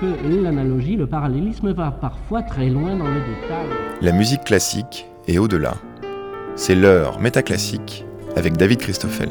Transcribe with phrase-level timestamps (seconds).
[0.00, 3.68] que l'analogie, le parallélisme va parfois très loin dans le détail.
[4.00, 5.74] La musique classique est au-delà.
[6.56, 8.04] C'est l'heure métaclassique
[8.36, 9.30] avec David Christoffel.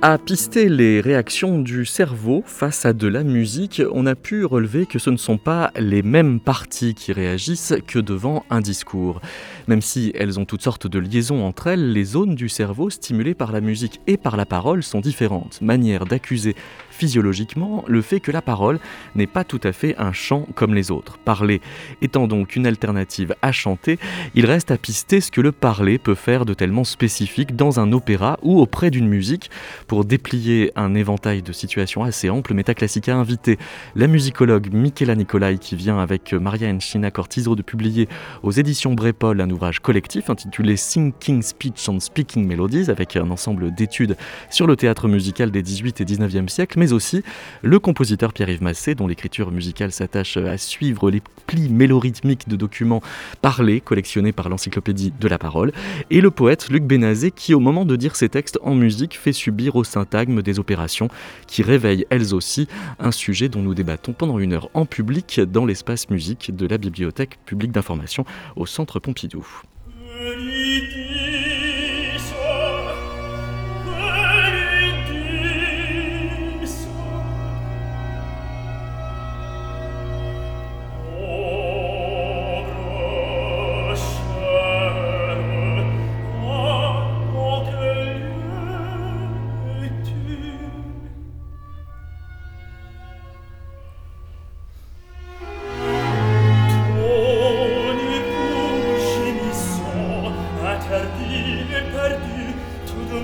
[0.00, 4.86] À pister les réactions du cerveau face à de la musique, on a pu relever
[4.86, 9.20] que ce ne sont pas les mêmes parties qui réagissent que devant un discours.
[9.66, 13.34] Même si elles ont toutes sortes de liaisons entre elles, les zones du cerveau stimulées
[13.34, 15.60] par la musique et par la parole sont différentes.
[15.62, 16.54] Manière d'accuser
[16.98, 18.80] physiologiquement le fait que la parole
[19.14, 21.18] n'est pas tout à fait un chant comme les autres.
[21.18, 21.60] Parler
[22.02, 23.98] étant donc une alternative à chanter,
[24.34, 27.92] il reste à pister ce que le parler peut faire de tellement spécifique dans un
[27.92, 29.50] opéra ou auprès d'une musique.
[29.86, 33.58] Pour déplier un éventail de situations assez ample, Metaclassica a invité
[33.94, 38.08] la musicologue Michela Nicolai qui vient avec Maria Enchina Cortizo de publier
[38.42, 43.72] aux éditions Brépol un ouvrage collectif intitulé Thinking Speech and Speaking Melodies avec un ensemble
[43.72, 44.16] d'études
[44.50, 47.22] sur le théâtre musical des 18 et 19e siècles, aussi
[47.62, 53.02] le compositeur Pierre-Yves Massé, dont l'écriture musicale s'attache à suivre les plis mélorhythmiques de documents
[53.42, 55.72] parlés collectionnés par l'encyclopédie de la parole,
[56.10, 59.32] et le poète Luc Bénazé, qui au moment de dire ses textes en musique fait
[59.32, 61.08] subir au syntagme des opérations
[61.46, 62.68] qui réveillent elles aussi
[62.98, 66.78] un sujet dont nous débattons pendant une heure en public dans l'espace musique de la
[66.78, 68.24] Bibliothèque publique d'information
[68.56, 69.46] au Centre Pompidou.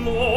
[0.05, 0.34] Lord.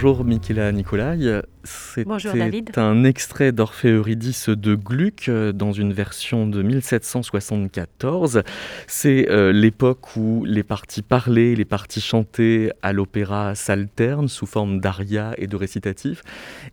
[0.00, 1.40] Bonjour Michaela Nicolai.
[1.64, 8.44] C'était un extrait d'Orphée Eurydice de Gluck euh, dans une version de 1774.
[8.86, 14.78] C'est euh, l'époque où les parties parlées, les parties chantées à l'opéra s'alternent sous forme
[14.78, 16.22] d'aria et de récitatif.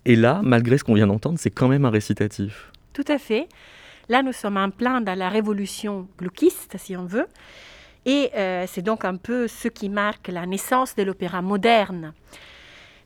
[0.05, 2.71] Et là, malgré ce qu'on vient d'entendre, c'est quand même un récitatif.
[2.93, 3.47] Tout à fait.
[4.07, 7.25] Là, nous sommes en plein dans la révolution gluckiste, si on veut.
[8.05, 12.13] Et euh, c'est donc un peu ce qui marque la naissance de l'opéra moderne.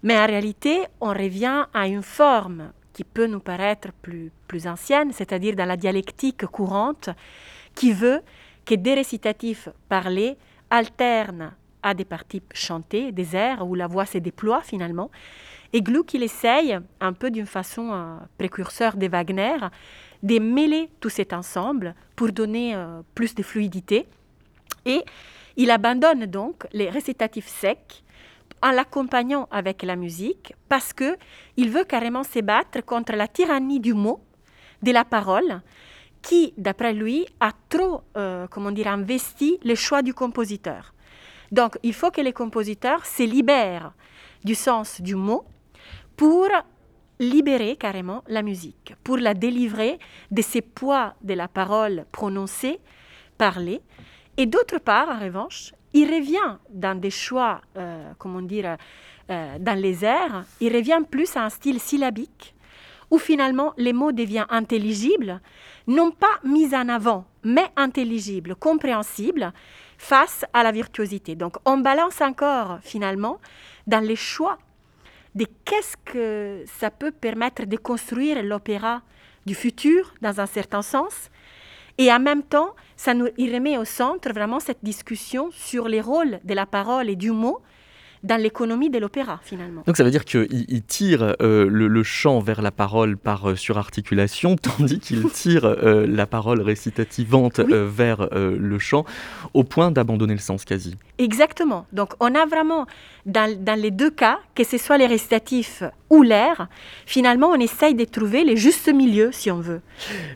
[0.04, 5.12] Mais en réalité, on revient à une forme qui peut nous paraître plus, plus ancienne,
[5.12, 7.10] c'est-à-dire dans la dialectique courante,
[7.76, 8.22] qui veut
[8.66, 10.38] que des récitatifs parlés
[10.70, 15.10] alternent à des parties chantées, des airs où la voix se déploie finalement.
[15.72, 19.58] Et Gluck, il essaye, un peu d'une façon euh, précurseur de Wagner,
[20.24, 24.08] de mêler tout cet ensemble pour donner euh, plus de fluidité.
[24.86, 25.04] Et
[25.58, 28.04] il abandonne donc les récitatifs secs
[28.62, 31.18] en l'accompagnant avec la musique parce que
[31.58, 34.22] il veut carrément se battre contre la tyrannie du mot,
[34.82, 35.62] de la parole,
[36.22, 40.94] qui, d'après lui, a trop, euh, comment dire, investi le choix du compositeur.
[41.52, 43.94] Donc, il faut que les compositeurs se libèrent
[44.44, 45.46] du sens du mot
[46.16, 46.48] pour
[47.20, 50.00] libérer carrément la musique, pour la délivrer
[50.32, 52.80] de ces poids de la parole prononcée,
[53.38, 53.82] parlée.
[54.38, 58.78] Et d'autre part, en revanche, il revient dans des choix, euh, comment dire,
[59.30, 62.56] euh, dans les airs, il revient plus à un style syllabique,
[63.12, 65.42] où finalement les mots deviennent intelligibles,
[65.88, 69.52] non pas mis en avant, mais intelligibles, compréhensibles,
[69.98, 71.36] face à la virtuosité.
[71.36, 73.40] Donc on balance encore finalement
[73.88, 74.58] dans les choix
[75.36, 79.02] de qu'est-ce que ça peut permettre de construire l'opéra
[79.46, 81.30] du futur dans un certain sens,
[82.00, 86.02] et en même temps, ça nous il remet au centre vraiment cette discussion sur les
[86.02, 87.60] rôles de la parole et du mot
[88.24, 89.84] dans l'économie de l'opéra finalement.
[89.86, 94.56] Donc ça veut dire qu'il tire euh, le, chant vers la parole par euh, surarticulation,
[94.62, 99.06] tandis qu'il tire euh, la parole récitativante vers le chant
[99.54, 100.96] au point d'abandonner le sens quasi.
[101.18, 101.86] Exactement.
[101.92, 102.86] Donc on a vraiment
[103.26, 106.68] dans, dans, les deux cas, que ce soit les récitatifs ou l'air,
[107.06, 109.82] finalement, on essaye de trouver les justes milieux, si on veut.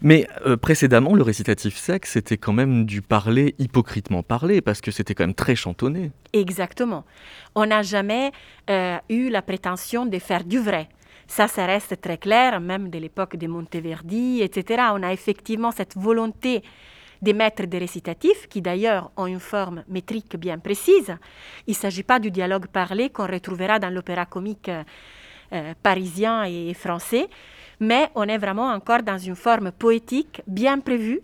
[0.02, 4.92] Mais euh, précédemment, le récitatif sec, c'était quand même du parler hypocritement parlé, parce que
[4.92, 6.12] c'était quand même très chantonné.
[6.34, 7.06] Exactement.
[7.56, 8.32] On n'a jamais
[8.70, 10.90] euh, eu la prétention de faire du vrai.
[11.28, 14.84] Ça, ça reste très clair, même de l'époque de Monteverdi, etc.
[14.94, 16.62] On a effectivement cette volonté
[17.22, 21.16] d'émettre des récitatifs, qui d'ailleurs ont une forme métrique bien précise.
[21.68, 24.70] Il ne s'agit pas du dialogue parlé qu'on retrouvera dans l'opéra comique
[25.54, 27.28] euh, parisien et français,
[27.80, 31.22] mais on est vraiment encore dans une forme poétique bien prévue,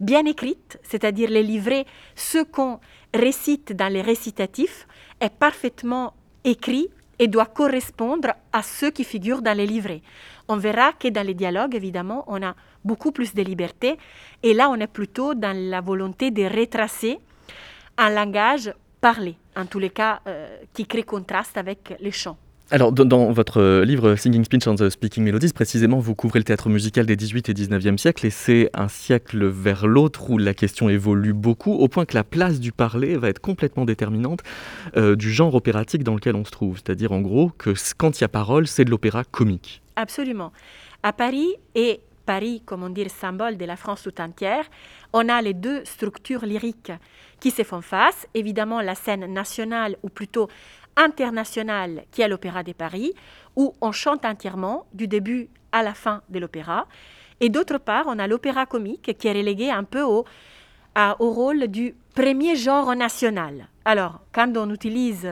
[0.00, 2.80] bien écrite, c'est-à-dire les livrets, ce qu'on
[3.14, 4.86] récite dans les récitatifs
[5.20, 6.88] est parfaitement écrit
[7.18, 10.02] et doit correspondre à ceux qui figurent dans les livrets.
[10.48, 12.54] On verra que dans les dialogues, évidemment, on a
[12.84, 13.98] beaucoup plus de liberté,
[14.42, 17.18] et là, on est plutôt dans la volonté de retracer
[17.98, 22.38] un langage parlé, en tous les cas, euh, qui crée contraste avec les chants.
[22.72, 26.44] Alors, dans, votre euh, livre Singing Speech on the Speaking Melodies, précisément, vous couvrez le
[26.44, 30.54] théâtre musical des 18 et 19e siècles, et c'est un siècle vers l'autre où la
[30.54, 34.44] question évolue beaucoup, au point que la place du parler va être complètement déterminante
[34.96, 36.76] euh, du genre opératique dans lequel on se trouve.
[36.76, 39.82] C'est-à-dire, en gros, que quand il y a parole, c'est de l'opéra comique.
[39.96, 40.52] Absolument.
[41.02, 44.64] À Paris, et Paris, comme on dit, symbole de la France tout entière,
[45.12, 46.92] on a les deux structures lyriques
[47.40, 48.28] qui se font face.
[48.34, 50.48] Évidemment, la scène nationale, ou plutôt
[50.96, 53.12] international qui est l'Opéra de Paris,
[53.56, 56.86] où on chante entièrement du début à la fin de l'opéra.
[57.40, 60.24] Et d'autre part, on a l'opéra comique qui est relégué un peu au,
[61.18, 63.68] au rôle du premier genre national.
[63.84, 65.28] Alors, quand on utilise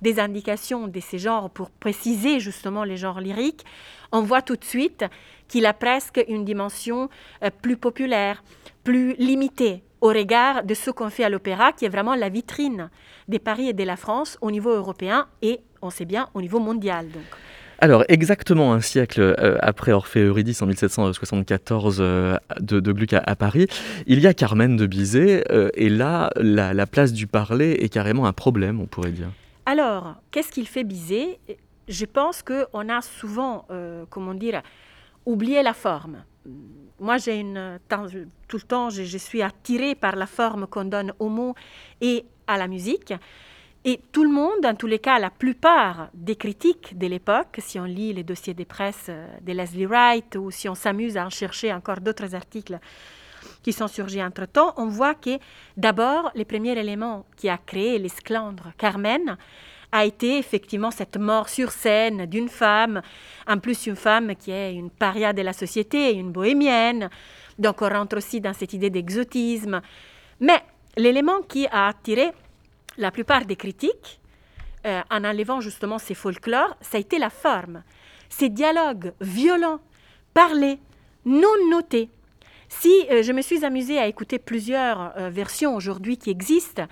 [0.00, 3.64] des indications de ces genres pour préciser justement les genres lyriques,
[4.12, 5.04] on voit tout de suite
[5.48, 7.10] qu'il a presque une dimension
[7.42, 8.42] euh, plus populaire,
[8.84, 12.90] plus limitée au regard de ce qu'on fait à l'opéra, qui est vraiment la vitrine
[13.28, 16.60] des Paris et de la France au niveau européen et, on sait bien, au niveau
[16.60, 17.08] mondial.
[17.10, 17.22] Donc.
[17.82, 23.36] Alors, exactement un siècle euh, après Orphée Eurydice en 1774 euh, de, de, Gluck à,
[23.36, 23.68] Paris,
[24.06, 28.26] il y a Carmen de Bizet, euh, et là, la, place du parler est carrément
[28.26, 29.30] un problème, on pourrait dire.
[29.64, 31.38] Alors, qu'est-ce qu'il fait Bizet?
[31.88, 33.66] Je pense qu'on a souvent,
[34.10, 34.62] comment dire,
[35.24, 36.18] oublié la forme.
[36.98, 37.78] Moi, j'ai une,
[38.48, 41.54] tout le temps, je, suis attirée par la forme qu'on donne aux mots
[42.00, 43.12] et à la musique.
[43.84, 47.80] Et tout le monde, en tous les cas, la plupart des critiques de l'époque, si
[47.80, 51.24] on lit les dossiers des presses euh, de Leslie Wright ou si on s'amuse à
[51.24, 52.78] en chercher encore d'autres articles
[53.62, 55.38] qui sont surgis entre-temps, on voit que
[55.78, 59.38] d'abord, le premier élément qui a créé l'esclandre Carmen
[59.92, 63.02] a été effectivement cette mort sur scène d'une femme,
[63.46, 67.10] en plus une femme qui est une paria de la société, une bohémienne.
[67.58, 69.80] Donc on rentre aussi dans cette idée d'exotisme.
[70.40, 70.62] Mais
[70.96, 72.30] l'élément qui a attiré
[72.96, 74.20] la plupart des critiques,
[74.86, 77.82] euh, en enlevant justement ces folklores, ça a été la forme.
[78.30, 79.80] Ces dialogues violents,
[80.32, 80.78] parlés,
[81.26, 82.08] non notés.
[82.68, 86.86] Si euh, je me suis amusée à écouter plusieurs euh, versions aujourd'hui qui existent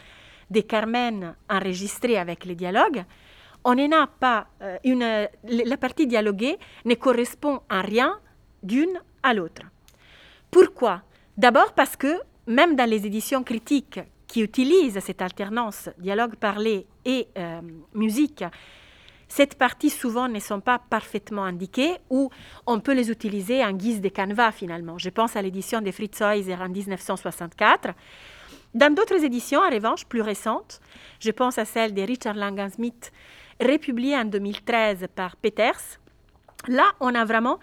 [0.50, 3.04] des Carmen enregistrées avec les dialogues,
[3.64, 4.46] on n'en a pas
[4.84, 5.28] une.
[5.44, 8.18] La partie dialoguée ne correspond en rien
[8.62, 9.62] d'une à l'autre.
[10.50, 11.02] Pourquoi?
[11.36, 17.28] D'abord parce que même dans les éditions critiques qui utilisent cette alternance dialogue parlé et
[17.36, 17.60] euh,
[17.94, 18.44] musique,
[19.28, 22.30] cette partie souvent ne sont pas parfaitement indiquées ou
[22.66, 24.96] on peut les utiliser en guise de canevas finalement.
[24.98, 27.90] Je pense à l'édition de Fritz Heuser en 1964.
[28.74, 30.80] Dans d'autres éditions, en revanche, plus récentes,
[31.20, 33.12] je pense à celle de Richard Langan-Smith,
[33.60, 35.98] republiée en 2013 par Peters,
[36.68, 37.58] là, on a vraiment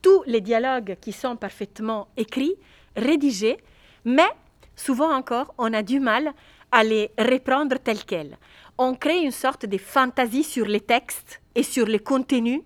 [0.00, 2.54] tous les dialogues qui sont parfaitement écrits,
[2.96, 3.58] rédigés,
[4.04, 4.30] mais
[4.74, 6.32] souvent encore, on a du mal
[6.72, 8.38] à les reprendre tels quels.
[8.78, 12.62] On crée une sorte de fantaisie sur les textes et sur les contenus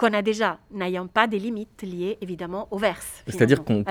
[0.00, 2.96] qu'on a déjà, n'ayant pas des limites liées évidemment au vers.
[3.26, 3.84] C'est-à-dire qu'on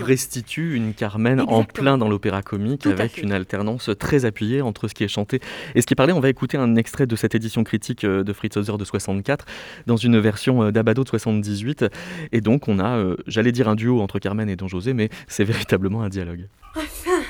[0.00, 4.92] restitue une Carmen en plein dans l'opéra comique avec une alternance très appuyée entre ce
[4.92, 5.40] qui est chanté
[5.74, 6.12] et ce qui est parlé.
[6.12, 9.46] On va écouter un extrait de cette édition critique euh, de Fritz Hauser de 64
[9.86, 11.86] dans une version euh, d'Abado de 78.
[12.32, 15.08] Et donc on a, euh, j'allais dire un duo entre Carmen et Don José, mais
[15.26, 16.48] c'est véritablement un dialogue.
[16.76, 17.22] Enfin,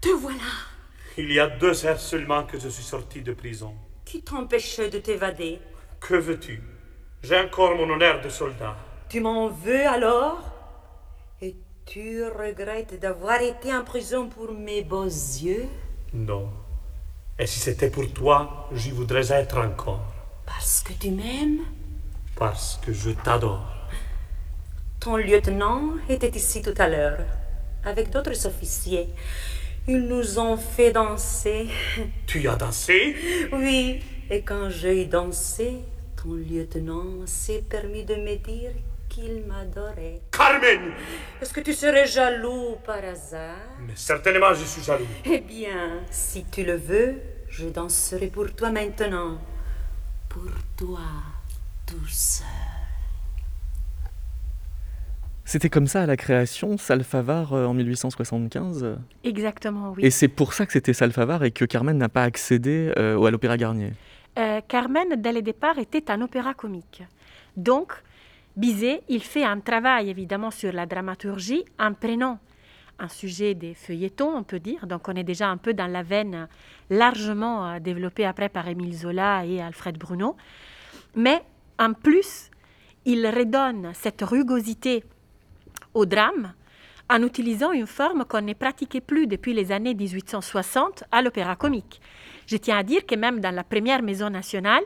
[0.00, 0.36] te voilà.
[1.16, 3.72] Il y a deux heures seulement que je suis sorti de prison.
[4.04, 5.60] Qui t'empêchait de t'évader?
[6.00, 6.60] Que veux-tu?
[7.22, 8.76] J'ai encore mon honneur de soldat.
[9.08, 10.38] Tu m'en veux alors?
[11.40, 15.66] Et tu regrettes d'avoir été en prison pour mes beaux yeux?
[16.12, 16.48] Non.
[17.38, 20.12] Et si c'était pour toi, j'y voudrais être encore.
[20.46, 21.60] Parce que tu m'aimes?
[22.34, 23.66] Parce que je t'adore.
[25.00, 27.20] Ton lieutenant était ici tout à l'heure,
[27.84, 29.08] avec d'autres officiers.
[29.86, 31.68] Ils nous ont fait danser.
[32.26, 33.14] Tu as dansé?
[33.52, 35.76] Oui, et quand j'ai dansé,
[36.26, 38.72] ton lieutenant s'est permis de me dire
[39.08, 40.20] qu'il m'adorait.
[40.32, 40.92] Carmen
[41.40, 43.56] Est-ce que tu serais jaloux par hasard?
[43.86, 45.06] Mais certainement je suis jaloux.
[45.24, 47.14] Eh bien, si tu le veux,
[47.48, 49.38] je danserai pour toi maintenant.
[50.28, 51.00] Pour toi,
[51.86, 52.46] tout seul.
[55.44, 60.04] C'était comme ça à la création, Salfavar euh, en 1875 Exactement, oui.
[60.04, 63.30] Et c'est pour ça que c'était Salfavar et que Carmen n'a pas accédé euh, à
[63.30, 63.92] l'Opéra Garnier.
[64.38, 67.02] Euh, Carmen, dès le départ, était un opéra comique.
[67.56, 67.92] Donc,
[68.56, 72.38] Bizet, il fait un travail évidemment sur la dramaturgie en prenant
[72.98, 74.86] un sujet des feuilletons, on peut dire.
[74.86, 76.48] Donc, on est déjà un peu dans la veine
[76.90, 80.36] largement euh, développée après par Émile Zola et Alfred Bruno.
[81.14, 81.42] Mais
[81.78, 82.50] en plus,
[83.04, 85.04] il redonne cette rugosité
[85.94, 86.52] au drame
[87.08, 92.00] en utilisant une forme qu'on ne pratiquait plus depuis les années 1860 à l'opéra comique.
[92.46, 94.82] Je tiens à dire que même dans la première maison nationale,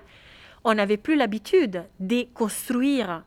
[0.65, 3.23] on n'avait plus l'habitude de construire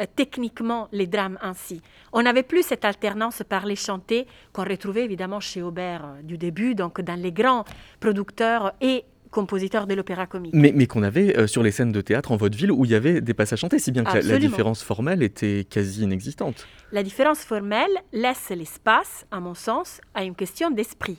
[0.00, 1.80] euh, techniquement les drames ainsi.
[2.12, 6.36] On n'avait plus cette alternance par les chantés qu'on retrouvait évidemment chez Aubert euh, du
[6.36, 7.64] début, donc dans les grands
[8.00, 10.52] producteurs et compositeurs de l'opéra comique.
[10.54, 12.94] Mais, mais qu'on avait euh, sur les scènes de théâtre en vaudeville où il y
[12.94, 16.66] avait des passages chantés, si bien que la, différence formelle était quasi inexistante.
[16.92, 21.18] La différence formelle laisse l'espace, à mon sens, à une question d'esprit.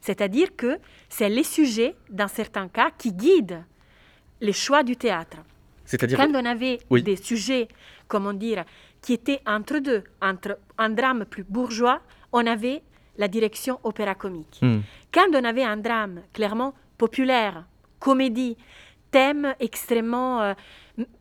[0.00, 0.78] C'est-à-dire que
[1.08, 3.64] c'est les sujets, dans certains cas, qui guident
[4.40, 5.38] les choix du théâtre.
[5.84, 7.02] C'est-à-dire Quand on avait Oui.
[7.02, 7.68] des sujets,
[8.06, 8.64] comment dire,
[9.00, 12.00] qui étaient entre deux, entre un drame plus bourgeois,
[12.32, 12.82] on avait
[13.16, 14.58] la direction opéra comique.
[14.62, 14.80] Hmm.
[15.12, 17.64] Quand on avait un drame clairement populaire,
[17.98, 18.56] comédie,
[19.10, 20.54] thème extrêmement, euh,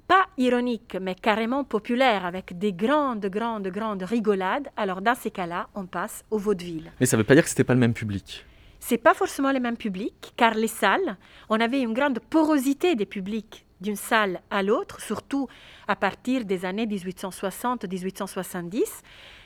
[0.07, 5.67] pas ironique, mais carrément populaire, avec des grandes, grandes, grandes rigolades, alors dans ces cas-là,
[5.75, 6.91] on passe au vaudeville.
[6.99, 8.45] Mais ça ne veut pas dire que c'était pas le même public.
[8.79, 11.17] C'est pas forcément le même public, car les salles,
[11.49, 15.47] on avait une grande porosité des publics d'une salle à l'autre, surtout
[15.87, 18.83] à partir des années 1860-1870.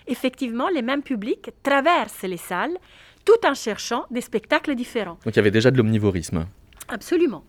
[0.08, 2.78] Effectivement, les mêmes publics traversent les salles
[3.26, 5.20] tout en cherchant des spectacles différents.
[5.26, 6.48] Donc il y avait déjà de l'omnivorisme.
[6.88, 7.44] Absolument.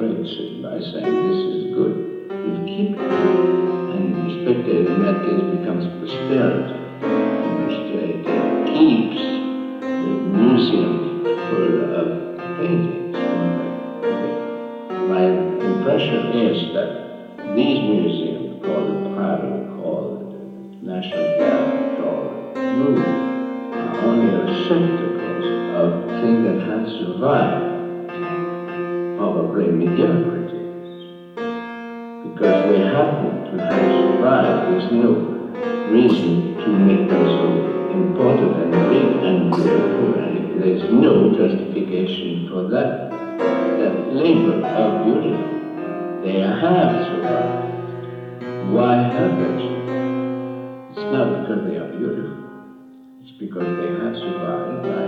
[0.00, 1.94] It by saying, this is good.
[2.30, 2.98] You keep it.
[2.98, 6.76] And spectator in that case becomes posterity.
[7.66, 8.22] Posterity
[8.70, 9.20] keeps
[9.82, 10.94] the museum
[11.50, 12.06] full of
[12.58, 13.16] paintings.
[15.08, 15.22] My
[15.66, 16.90] impression is that
[17.56, 19.50] these museums, called the Prado,
[19.82, 22.28] called the National Gallery, called
[22.78, 23.10] Louvre,
[23.74, 25.88] are only receptacles of
[26.20, 27.67] things that have survived,
[29.18, 30.86] probably mediocrities
[32.22, 34.68] because they happen to have survived.
[34.68, 35.12] There's no
[35.90, 37.46] reason to make them so
[37.90, 42.92] important and big and beautiful, and there's no justification for that.
[43.78, 45.34] That labor of beauty,
[46.22, 47.76] they have survived.
[48.74, 49.56] Why have they?
[50.90, 52.46] It's not because they are beautiful.
[53.20, 55.06] It's because they have survived by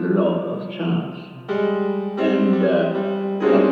[0.00, 1.16] the law of chance.
[2.18, 3.66] And uh, Uh.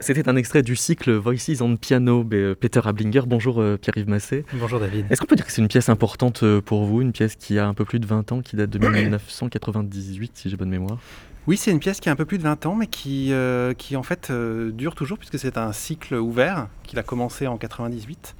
[0.00, 3.22] C'était un extrait du cycle Voices on Piano de Peter Ablinger.
[3.26, 4.44] Bonjour euh, Pierre-Yves Massé.
[4.52, 5.06] Bonjour David.
[5.08, 7.58] Est-ce qu'on peut dire que c'est une pièce importante euh, pour vous, une pièce qui
[7.58, 10.98] a un peu plus de 20 ans, qui date de 1998 si j'ai bonne mémoire?
[11.46, 13.74] Oui, c'est une pièce qui a un peu plus de 20 ans, mais qui, euh,
[13.94, 18.34] en fait euh, dure toujours, puisque c'est un cycle ouvert qu'il a commencé en 98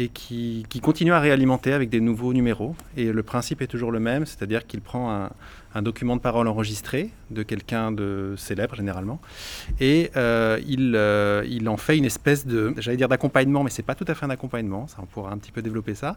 [0.00, 2.74] et qui, qui continue à réalimenter avec des nouveaux numéros.
[2.96, 5.30] Et le principe est toujours le même, c'est-à-dire qu'il prend un,
[5.74, 9.20] un document de parole enregistré de quelqu'un de célèbre généralement,
[9.80, 13.82] et euh, il, euh, il en fait une espèce de, j'allais dire d'accompagnement, mais c'est
[13.84, 16.16] pas tout à fait un accompagnement, ça on pourra un petit peu développer ça,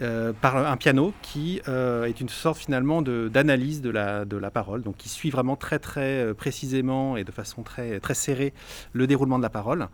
[0.00, 4.82] euh, par un piano qui est une sorte finalement d'analyse de la, de la parole,
[4.82, 8.52] donc qui suit vraiment très très précisément et de façon très, très serrée
[8.92, 9.88] le déroulement de la parole,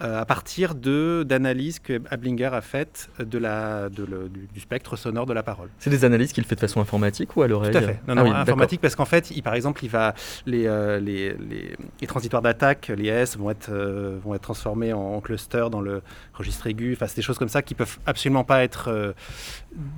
[0.00, 5.26] à partir d'analyses que Ablinger a fait de la, de le- du, du spectre sonore
[5.26, 5.68] de la parole.
[5.78, 8.00] C'est des analyses qu'il fait de façon informatique ou à l'oreille Tout à fait.
[8.08, 8.30] Non, Ah non, oui.
[8.40, 10.14] Informatique parce qu'en fait, il, par exemple, il va
[10.46, 14.92] les, euh, les, les, les transitoires d'attaque, les S vont être euh, vont être transformés
[14.92, 16.02] en, clusters dans le
[16.34, 16.92] registre aigu.
[16.94, 19.12] Enfin, c'est des choses comme ça qui peuvent absolument pas être euh,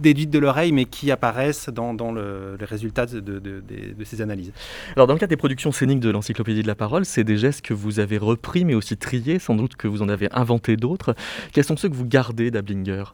[0.00, 3.94] déduites de l'oreille, mais qui apparaissent dans, dans le, les résultats de, de, de- des-
[3.94, 4.52] de ces analyses.
[4.96, 7.62] Alors, dans le cas des productions scéniques de l'Encyclopédie de la parole, c'est des gestes
[7.62, 11.14] que vous avez repris, mais aussi triés, sans doute que vous en avez inventé d'autres.
[11.52, 13.04] Quels sont ceux que vous gardez d'Ablinger?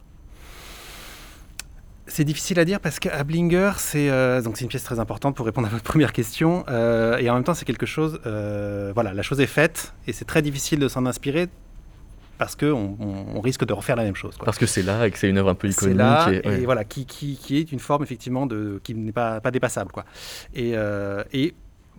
[2.13, 5.45] C'est difficile à dire parce qu'Ablinger, c'est euh, donc c'est une pièce très importante pour
[5.45, 6.65] répondre à votre première question.
[6.69, 8.19] euh, et en même temps, c'est quelque chose.
[8.25, 11.47] euh, voilà, la chose est faite et c'est très difficile de s'en inspirer
[12.37, 14.35] parce qu'on on, on risque de refaire la même chose.
[14.35, 14.45] quoi.
[14.45, 15.97] Parce que c'est là et que c'est une œuvre un peu iconique.
[15.97, 19.51] là, et- voilà, qui, qui, qui est une forme effectivement de, qui n'est pas, pas
[19.51, 19.91] dépassable.
[19.91, 20.03] Quoi.
[20.53, 20.73] Et,
[21.33, 21.53] et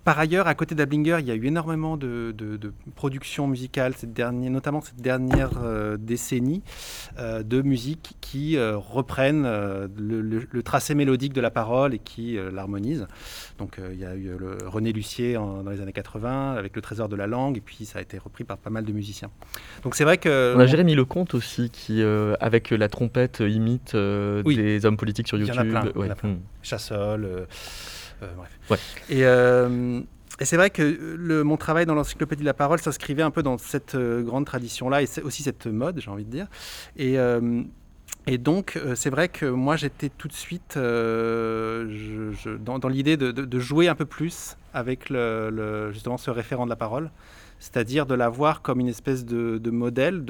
[0.04, 3.94] par ailleurs, à côté d'Ablinger, il y a eu énormément de, de, de productions musicales,
[3.96, 6.62] cette dernière, notamment cette dernière euh, décennie,
[7.18, 11.98] euh, de musique qui euh, reprennent le, le- le tracé mélodique de la parole et
[11.98, 13.06] qui l'harmonisent.
[13.58, 16.82] Donc il y a eu le René Lucier en- dans les années 80 avec le
[16.82, 19.30] Trésor de la langue, et puis ça a été repris par pas mal de musiciens.
[19.84, 22.02] Donc c'est vrai que On a Jérémy Lecomte aussi qui,
[22.40, 23.94] avec la trompette, imite
[24.44, 24.56] Oui.
[24.56, 25.76] des hommes politiques sur Il y en YouTube.
[25.76, 26.14] a plein, il y en a Ouais.
[26.14, 26.36] plein.
[26.62, 27.46] Chassol,
[28.36, 28.58] bref.
[28.70, 28.78] Ouais.
[29.08, 30.00] Et, euh,
[30.40, 33.42] et c'est vrai que le, mon travail dans l'encyclopédie de la parole s'inscrivait un peu
[33.42, 36.46] dans cette euh, grande tradition-là et aussi cette mode, j'ai envie de dire.
[36.96, 37.62] Et, euh,
[38.26, 42.78] et donc, euh, c'est vrai que moi, j'étais tout de suite euh, je- je- dans,
[42.78, 46.64] dans l'idée de, de- de jouer un peu plus avec le, le- justement ce référent
[46.64, 47.10] de la parole,
[47.58, 50.24] c'est-à-dire de l'avoir comme une espèce de, de modèle,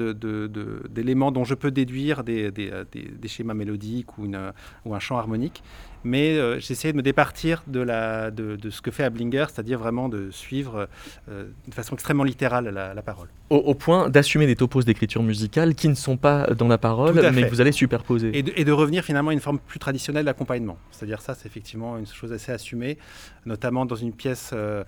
[0.89, 4.51] d'éléments dont je peux déduire des, des- euh, des- des schémas mélodiques ou, une,
[4.85, 5.63] ou un chant harmonique.
[6.03, 9.79] Mais euh, j'essayais de me départir de, la, de, de ce que fait Ablinger, c'est-à-dire
[9.79, 10.87] vraiment de suivre
[11.29, 13.29] euh, de façon extrêmement littérale la, la parole.
[13.49, 17.13] Au, au point d'assumer des topos d'écriture musicale qui ne sont pas dans la parole,
[17.33, 18.37] mais que vous allez superposer.
[18.37, 20.77] Et de, et de revenir finalement à une forme plus traditionnelle d'accompagnement.
[20.91, 22.97] C'est-à-dire ça, c'est effectivement une chose assez assumée,
[23.45, 24.83] notamment dans une pièce euh,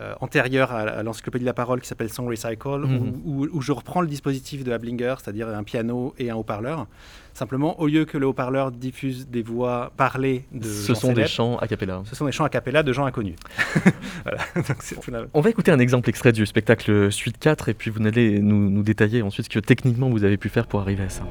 [0.00, 2.56] euh, antérieure à, à l'encyclopédie de la parole qui s'appelle Song Recycle,
[2.86, 3.20] Mhm.
[3.24, 6.86] où, où- où je reprends le dispositif de Ablinger, c'est-à-dire un piano et un haut-parleur.
[7.36, 11.26] Simplement, au lieu que le haut-parleur diffuse des voix parlées de Ce gens sont des
[11.26, 12.00] chants a cappella.
[12.06, 13.36] ce sont des chants a cappella de gens inconnus.
[14.24, 14.38] voilà.
[14.56, 17.74] Donc, c'est tout la- On va écouter un exemple extrait du spectacle Suite 4 et
[17.74, 20.80] puis vous allez nous, nous détailler ensuite ce que techniquement vous avez pu faire pour
[20.80, 21.24] arriver à ça.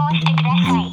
[0.07, 0.91] さい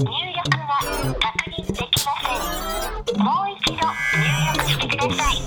[0.00, 0.76] 入力が
[1.20, 5.40] 確認できませんもう一度入力してください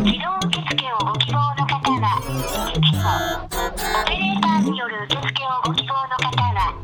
[0.00, 3.08] 自動受付をご希望の方は1号
[3.44, 6.83] オペレーターによる受付をご希望の方は2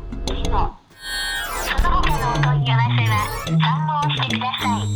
[2.62, 4.86] のお問い合わせは3号を押してください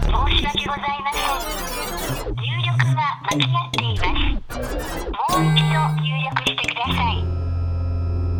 [0.00, 4.10] 申し訳ございません入力が間違っています。
[4.10, 7.22] もう一度入力してください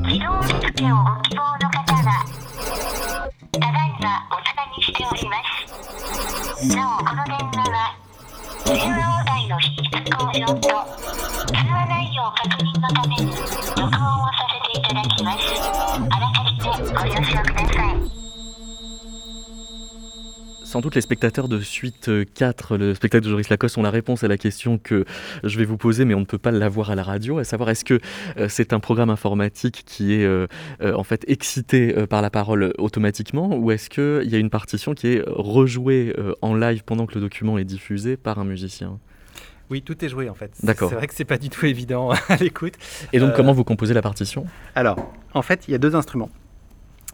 [0.02, 2.26] 自動受付をご希望の方は
[3.52, 6.74] ただいまおつなぎしております。
[6.74, 7.94] なおこの電話は
[8.64, 15.43] 電話応対の品質向上と通話内容確認のために録音をさせ ていただきます
[16.09, 18.15] あらかじめご了承ください
[20.65, 24.25] Sans doute les spectateurs de Suite 4, le spectacle de Joris Lacoste, ont la réponse
[24.25, 25.05] à la question que
[25.43, 27.69] je vais vous poser, mais on ne peut pas l'avoir à la radio, à savoir
[27.69, 27.99] est-ce que
[28.37, 30.47] euh, c'est un programme informatique qui est euh,
[30.81, 34.49] euh, en fait excité euh, par la parole automatiquement, ou est-ce qu'il y a une
[34.49, 38.43] partition qui est rejouée euh, en live pendant que le document est diffusé par un
[38.43, 38.99] musicien
[39.70, 40.50] Oui, tout est joué en fait.
[40.62, 40.88] D'accord.
[40.90, 42.74] C'est vrai que c'est pas du tout évident à l'écoute.
[43.12, 44.44] Et donc Euh, comment vous composez la partition?
[44.74, 44.96] Alors,
[45.34, 46.30] en fait, il y a deux instruments.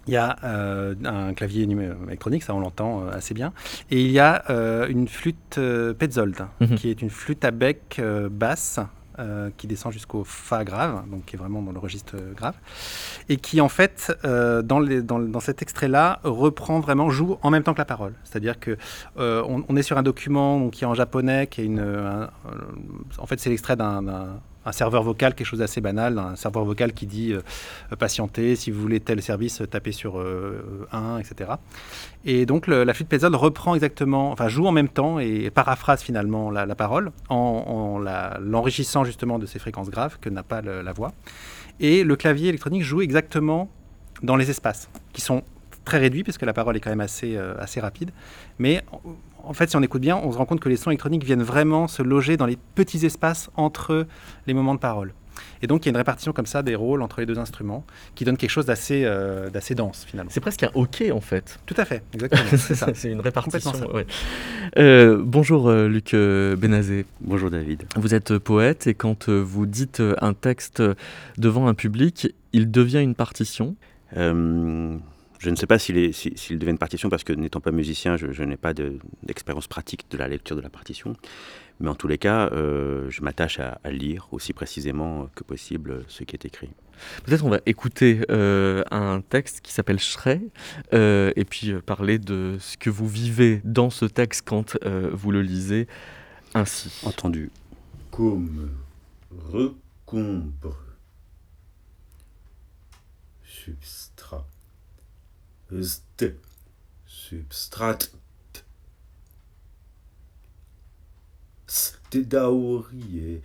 [0.09, 1.67] Il y a euh, un clavier
[2.07, 3.53] électronique, ça on l'entend euh, assez bien,
[3.91, 5.59] et il y a euh, une flûte
[5.99, 6.75] Petzold, Mhm.
[6.77, 8.79] qui est une flûte à bec basse
[9.19, 12.55] euh, qui descend jusqu'au fa grave, donc qui est vraiment dans le registre grave,
[13.29, 17.63] et qui en fait, euh, dans, dans, dans cet extrait-là, reprend vraiment, joue en même
[17.63, 18.15] temps que la parole.
[18.25, 18.77] C'est-à-dire que
[19.19, 22.31] euh, on, est sur un document qui est en japonais, qui est une, un-
[23.19, 24.03] en fait c'est l'extrait d'un-
[24.67, 27.41] un serveur vocal, quelque chose d'assez banal, un serveur vocal qui dit euh,
[27.93, 30.23] euh, patientez, si vous voulez tel service, euh, tapez sur
[30.93, 31.53] 1, etc.
[32.25, 36.51] Et donc la flûte Petzold reprend exactement, enfin joue en même temps et paraphrase finalement
[36.51, 37.99] la, parole en,
[38.41, 41.13] l'enrichissant justement de ces fréquences graves que n'a pas la voix.
[41.79, 43.71] Et le clavier électronique joue exactement
[44.23, 45.43] dans les espaces, qui sont
[45.85, 48.11] très réduits, puisque la parole est quand même assez, assez rapide.
[48.59, 48.83] Mais
[49.49, 51.43] en- fait, si on écoute bien, on se rend compte que les sons électroniques viennent
[51.43, 54.07] vraiment se loger dans les petits espaces entre
[54.47, 55.13] les moments de parole.
[55.61, 57.85] Et donc, il y a une répartition comme ça des rôles entre les deux instruments
[58.15, 60.31] qui donne quelque chose d'assez euh, d'assez dense, finalement.
[60.33, 61.59] C'est presque un hockey en fait.
[61.67, 62.43] Tout à fait, exactement.
[62.57, 62.87] c'est ça.
[62.95, 63.71] C'est une répartition.
[63.71, 63.95] Complètement ça.
[63.97, 64.07] ouais.
[64.79, 67.05] Euh, bonjour euh, Luc Benazé.
[67.21, 67.85] Bonjour David.
[67.97, 70.83] Vous êtes poète et quand euh, vous dites un texte
[71.37, 73.77] devant un public, il devient une partition.
[74.17, 74.97] Euh,
[75.39, 78.33] je ne sais pas s'il si- devient une partition parce que n'étant pas musicien, je,
[78.33, 81.15] je n'ai pas de- d'expérience pratique de la lecture de la partition.
[81.79, 86.05] Mais en tous les cas, euh, je m'attache à, à lire aussi précisément que possible
[86.09, 86.71] ce qui est écrit.
[87.25, 90.41] Peut-être on va écouter euh, un texte qui s'appelle Shrey
[90.95, 95.11] euh, et puis euh, parler de ce que vous vivez dans ce texte quand euh,
[95.13, 95.87] vous le lisez
[96.55, 96.91] ainsi.
[97.05, 97.51] Entendu.
[98.11, 98.71] Comme
[99.53, 100.79] recombre.
[103.45, 104.06] Substrat.
[105.71, 106.33] St.
[107.07, 108.11] Substrat.
[111.67, 113.43] Stedaorie.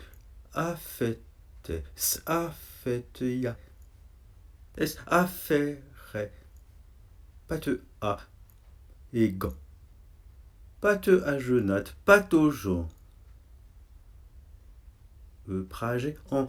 [0.53, 1.83] Affette.
[2.27, 3.57] Affetteia.
[4.77, 5.77] Es affaire.
[7.47, 8.19] Pate a.
[9.13, 9.53] Egan.
[10.79, 11.85] Pate à genat.
[12.05, 12.87] Pate aux gens.
[15.47, 16.47] Euprage en.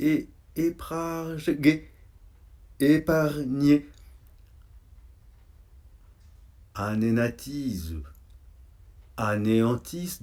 [0.00, 0.28] Et.
[0.56, 1.88] Gay.
[2.80, 3.86] Épargné.
[6.78, 7.96] Anénatise.
[9.16, 10.20] Anéantisse.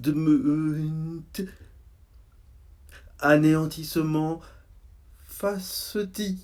[3.19, 4.41] Anéantissement.
[5.25, 6.39] Facetix.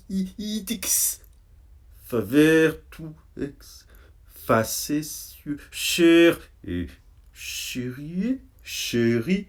[2.04, 3.86] Faveur tout ex.
[4.26, 5.58] Facétieux.
[5.70, 6.88] Cher et
[7.32, 8.38] chérie.
[8.62, 9.46] Chérie.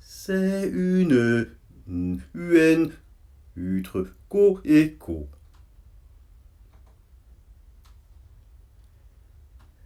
[0.00, 1.46] C'est une
[1.88, 2.90] UN,
[3.56, 5.28] utre, co et co.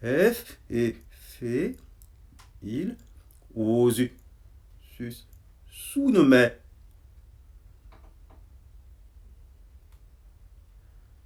[0.03, 1.77] F et fait,
[2.63, 2.97] il,
[3.55, 4.09] ose,
[4.97, 5.27] sus,
[5.71, 6.49] sous-nommé.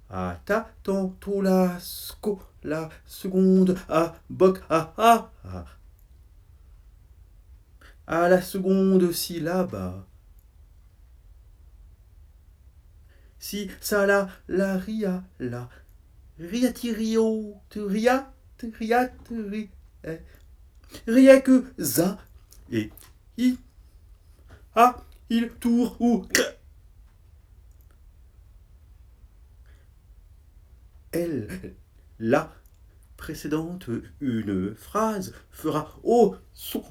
[0.09, 5.65] À ta, tantôt la, sco, la seconde, à, boc, à, à, à.
[8.07, 10.03] À la seconde syllabe.
[13.45, 15.69] Si, ça, la, la, ria, la.
[16.39, 19.69] Ria, ti, rio, tu, ria, tu, ria, tu, ri,
[20.03, 20.17] eh.
[21.05, 22.17] Ria que, za,
[22.71, 22.91] et,
[23.37, 23.59] i,
[24.73, 24.97] a,
[25.29, 26.25] il, tour, ou,
[31.11, 31.75] elle,
[32.17, 32.51] la
[33.15, 36.83] précédente, une phrase fera au son.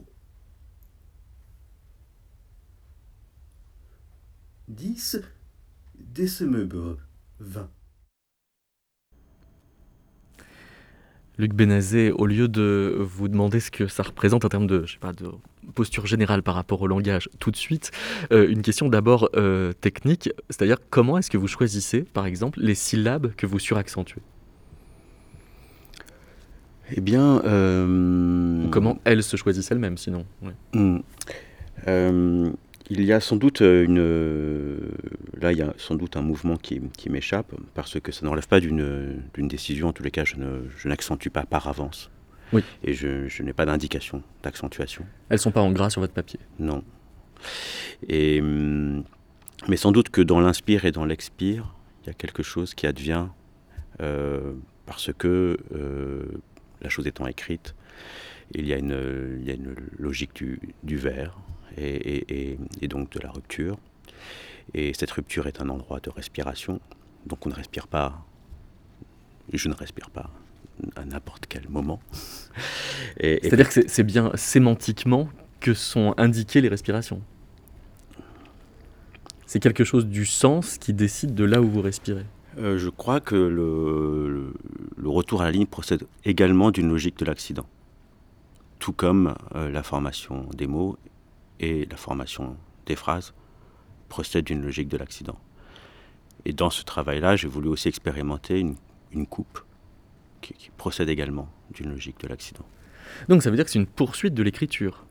[6.14, 6.96] 10 décembre
[7.40, 7.68] 20.
[11.36, 14.92] Luc Benazé, au lieu de vous demander ce que ça représente en termes de, je
[14.92, 15.26] sais pas, de
[15.74, 17.90] posture générale par rapport au langage tout de suite,
[18.30, 22.76] euh, une question d'abord euh, technique, c'est-à-dire comment est-ce que vous choisissez, par exemple, les
[22.76, 24.22] syllabes que vous suraccentuez?
[26.92, 27.42] Eh bien.
[27.44, 30.54] euh, Ou comment elles se choisissent elles-mêmes, sinon ouais.
[30.74, 32.50] Hmm.
[32.90, 34.78] Euh, il y a sans doute une.
[35.40, 38.30] Là, il y a sans doute un mouvement qui, qui m'échappe, parce que ça ne
[38.30, 39.88] relève pas d'une décision.
[39.88, 42.10] En tous les cas, je ne- n'accentue pas par avance.
[42.52, 42.62] Oui.
[42.84, 45.04] Et je, je n'ai pas d'indication d'accentuation.
[45.28, 46.38] Elles sont pas en gras sur votre papier.
[46.58, 46.84] Non.
[48.08, 49.04] Et, hum,
[49.68, 52.86] mais sans doute que dans l'inspire et dans l'expire, il y a quelque chose qui
[52.86, 53.26] advient
[54.02, 54.52] euh,
[54.86, 56.24] parce que euh,
[56.82, 57.74] la chose étant écrite,
[58.54, 61.38] il y a une, il y a une logique du, du vers
[61.76, 63.76] et, et- et- et donc de la rupture.
[64.72, 66.80] Et cette rupture est un endroit de respiration,
[67.26, 68.24] donc on ne respire pas,
[69.52, 70.30] je ne respire pas
[70.96, 72.00] à n'importe quel moment.
[73.20, 75.28] C'est-à-dire que c'est- bien sémantiquement
[75.60, 77.22] que sont indiquées les respirations.
[79.46, 82.24] C'est quelque chose du sens qui décide de là où vous respirez.
[82.58, 84.52] Euh, je crois que le
[85.08, 87.66] retour à la ligne procède également d'une logique de l'accident.
[88.78, 90.96] Tout comme euh, la formation des mots
[91.64, 93.32] et la formation des phrases
[94.08, 95.38] procèdent d'une logique de l'accident.
[96.44, 98.76] Et dans ce travail-là, j'ai voulu aussi expérimenter une,
[99.12, 99.60] une coupe
[100.42, 102.66] qui, qui procède également d'une logique de l'accident.
[103.28, 105.06] Donc ça veut dire que c'est une poursuite de l'écriture.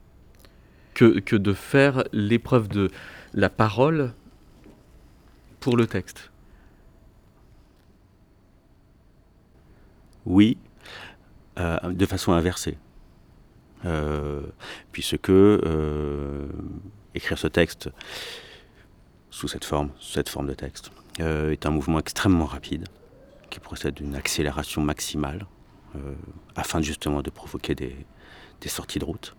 [0.94, 2.92] Que, que de faire l'épreuve de
[3.34, 4.14] la parole
[5.60, 6.32] pour le texte.
[10.28, 10.60] Oui,
[11.58, 12.78] euh, de façon inversée.
[13.86, 14.42] Euh,
[14.92, 16.48] puisque euh,
[17.16, 17.90] écrire ce texte
[19.30, 22.88] sous cette forme, cette forme de texte, euh, est un mouvement extrêmement rapide
[23.50, 25.46] qui procède d'une accélération maximale
[26.56, 27.96] afin justement de provoquer des,
[28.66, 29.36] sorties de route.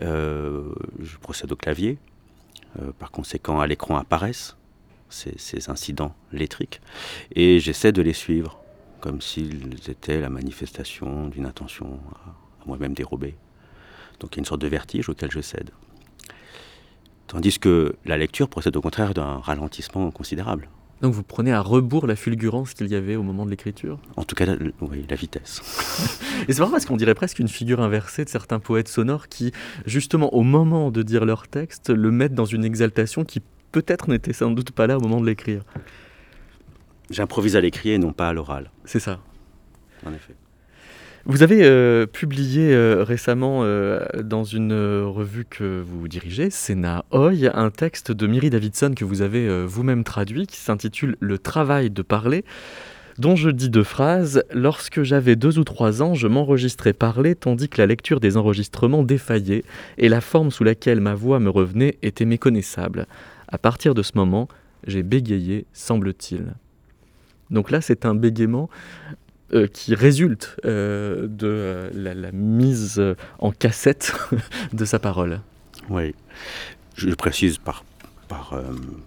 [0.00, 1.98] Je procède au clavier.
[2.98, 4.56] Par conséquent, à l'écran apparaissent
[5.08, 6.80] ces, incidents électriques
[7.30, 8.60] et j'essaie de les suivre
[9.00, 12.34] comme s'ils étaient la manifestation d'une intention à
[12.66, 13.36] moi-même dérobée.
[14.20, 15.70] Donc il y a une sorte de vertige auquel je cède.
[17.26, 20.68] Tandis que la lecture procède au contraire d'un ralentissement considérable.
[21.02, 23.98] Donc vous prenez à rebours la fulgurance qu'il y avait au moment de l'écriture?
[24.16, 25.60] En tout cas, la, oui, la vitesse.
[26.48, 29.52] Et c'est marrant parce qu'on dirait presque une figure inversée de certains poètes sonores qui,
[29.84, 34.32] justement, au moment de dire leur texte, le mettent dans une exaltation qui peut-être n'était
[34.32, 35.62] sans doute pas là au moment de l'écrire.
[37.10, 38.70] J'improvise à l'écrit et non pas à l'oral.
[38.84, 39.20] C'est ça.
[40.06, 40.34] En effet.
[41.28, 47.50] Vous avez euh, publié euh, récemment euh, dans une revue que vous dirigez, Sénat Hoy,
[47.52, 52.02] un texte de Miri Davidson que vous avez vous-même traduit qui s'intitule Le travail de
[52.02, 52.44] parler,
[53.18, 54.44] dont je dis deux phrases.
[54.52, 59.02] Lorsque j'avais deux ou trois ans, je m'enregistrais parler tandis que la lecture des enregistrements
[59.02, 59.64] défaillait
[59.98, 63.06] et la forme sous laquelle ma voix me revenait était méconnaissable.
[63.48, 64.46] À partir de ce moment,
[64.86, 66.54] j'ai bégayé, semble-t-il.
[67.50, 68.70] Donc là, c'est un bégaiement
[69.54, 73.02] euh, qui résulte euh, de euh, la, la mise
[73.38, 74.12] en cassette
[74.72, 75.40] de sa parole.
[75.88, 76.14] Oui.
[76.96, 77.84] Je précise par,
[78.28, 78.60] par,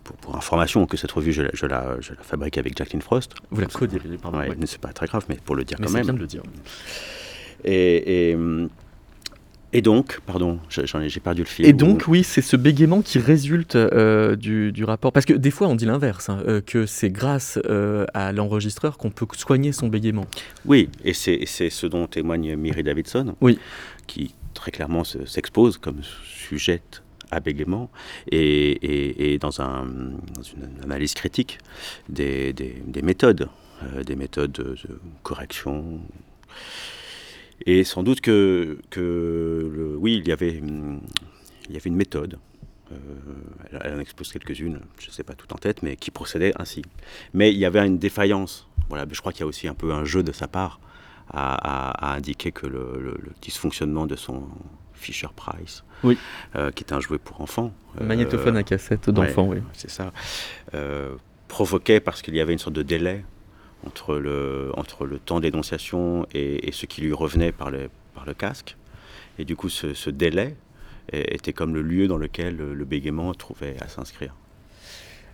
[0.04, 3.02] pour, pour information que cette revue, je, la- je la, je la fabrique avec Jacqueline
[3.02, 3.34] Frost.
[3.52, 5.92] Vous la co-dirigez, pardon, Ouais, C'est pas très grave, mais pour le dire Mais quand
[5.92, 6.06] c'est même.
[6.06, 6.44] bien de le dire.
[7.66, 8.70] Et, et, hum,
[9.74, 11.66] et donc, pardon, j'ai perdu le fil.
[11.66, 15.12] Et donc, oui, c'est ce bégaiement qui résulte euh, du, du rapport.
[15.12, 18.98] Parce que des fois, on dit l'inverse, hein, euh, que c'est grâce euh, à l'enregistreur
[18.98, 20.26] qu'on peut soigner son bégaiement.
[20.66, 23.60] Oui, et c'est ce dont témoigne Miri Davidson, Oui.
[24.08, 27.92] qui très clairement se- s'expose comme sujette à bégaiement
[28.32, 31.60] et, et- et dans, un, dans une analyse critique
[32.10, 33.48] des, des- des méthodes,
[33.84, 36.00] euh, des méthodes de, de correction.
[37.66, 39.00] Et sans doute que, que
[39.74, 40.54] le- oui, il y avait,
[41.68, 42.38] il y avait une méthode.
[42.92, 42.96] euh,
[43.84, 46.82] elle, en expose quelques-unes, je ne sais pas tout en tête, mais qui procédait ainsi.
[47.34, 48.68] Mais il y avait une défaillance.
[48.90, 50.80] Voilà, je crois qu'il y a aussi un peu un jeu de sa part
[51.30, 54.44] à, à- à indiquer que le, le- le dysfonctionnement de son
[54.94, 56.18] Fisher Price, Oui.
[56.56, 59.64] euh, qui est un jouet pour enfants, magnétophone à cassette d'enfant, ouais, oui.
[59.74, 60.12] c'est ça,
[60.74, 61.14] euh,
[61.48, 63.24] provoquait parce qu'il y avait une sorte de délai
[63.86, 68.26] entre le, entre le temps d'énonciation et, et ce qui lui revenait par le, par
[68.26, 68.76] le casque.
[69.40, 70.56] Et du coup, ce, délai
[71.14, 74.36] était comme le lieu dans lequel le, bégaiement trouvait à s'inscrire.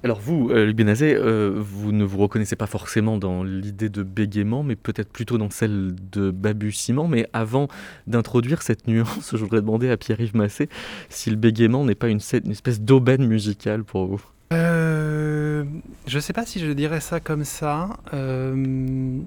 [0.04, 4.04] Alors vous, euh, Luc Benazet, euh, vous ne vous reconnaissez pas forcément dans l'idée de
[4.04, 7.08] bégaiement, mais peut-être plutôt dans celle de balbutiement.
[7.08, 7.68] Mais avant
[8.06, 10.70] d'introduire cette nuance, je voudrais demander à Pierre-Yves Massé
[11.10, 14.22] si le bégaiement n'est pas une, une espèce d'aubaine musicale pour vous.
[14.56, 15.64] Euh,
[16.08, 17.90] je sais pas si je dirais ça comme ça.
[18.14, 19.20] Euh,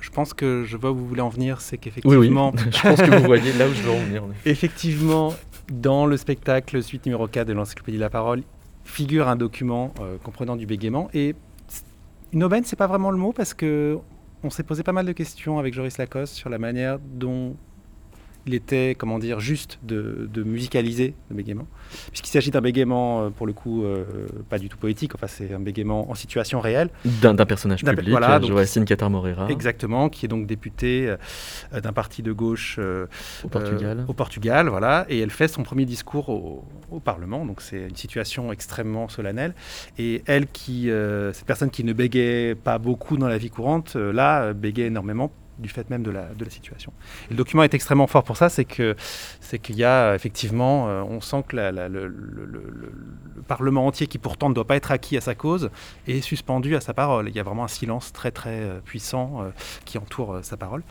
[0.00, 2.52] je pense que je vois où vous voulez en venir, c'est qu'effectivement.
[2.70, 4.22] je pense que vous voyez là où je veux en venir.
[4.44, 5.34] Effectivement,
[5.72, 8.42] dans le spectacle suite numéro 4 de l'Encyclopédie de la parole,
[8.84, 11.08] figure un document euh, comprenant du bégaiement.
[11.14, 11.34] Et
[12.32, 13.98] une aubaine, c'est pas vraiment le mot parce que
[14.42, 17.56] on s'est posé pas mal de questions avec Joris Lacoste sur la manière dont
[18.46, 21.66] il était, comment dire, juste de, de musicaliser le bégaiement.
[22.10, 24.04] Puisqu'il s'agit d'un bégaiement, euh, pour le coup, euh,
[24.48, 26.90] pas du tout poétique, enfin c'est un bégaiement en situation réelle.
[27.22, 29.48] D'un personnage public, voilà, Joacine Catar Moreira.
[29.48, 33.06] Exactement, qui est donc députée euh, d'un parti de gauche euh,
[33.44, 34.04] Au Portugal.
[34.08, 37.96] au Portugal, voilà, et elle fait son premier discours au, au Parlement, donc c'est une
[37.96, 39.54] situation extrêmement solennelle.
[39.98, 40.90] Et elle, qui,
[41.32, 45.68] cette personne qui ne bégayait pas beaucoup dans la vie courante, là, bégayait énormément du
[45.68, 46.92] fait même de la, de la situation.
[47.28, 48.96] Et le document est extrêmement fort pour ça, c'est que
[49.40, 52.92] c'est qu'il y a effectivement, euh, on sent que le, le- le- le-
[53.36, 55.70] le Parlement entier, qui pourtant ne doit pas être acquis à sa cause,
[56.08, 57.28] est suspendu à sa parole.
[57.28, 59.50] Il y a vraiment un silence très très euh, puissant euh,
[59.84, 60.82] qui entoure sa parole.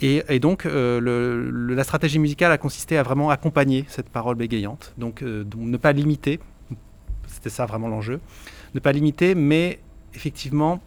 [0.00, 5.60] Et, donc la stratégie musicale a consisté à vraiment accompagner cette parole bégayante, donc, donc
[5.60, 6.40] ne pas limiter,
[7.26, 8.20] c'était ça vraiment l'enjeu,
[8.74, 9.78] ne pas limiter, mais
[10.14, 10.80] effectivement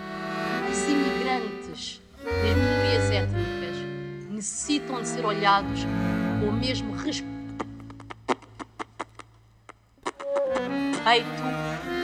[0.70, 3.76] Os imigrantes das minorias étnicas
[4.30, 5.86] necessitam de ser olhados
[6.40, 7.32] com o mesmo respeito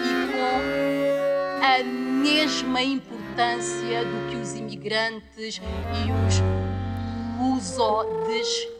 [0.05, 1.67] e com a
[2.21, 6.41] mesma importância do que os imigrantes e os
[7.39, 8.71] lusodes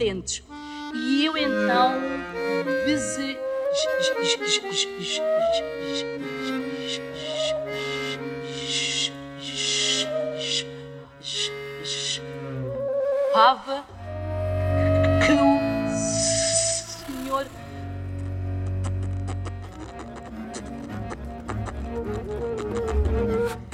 [0.00, 0.42] entes.
[0.94, 2.00] E eu então
[2.84, 3.42] desejava
[13.86, 13.91] que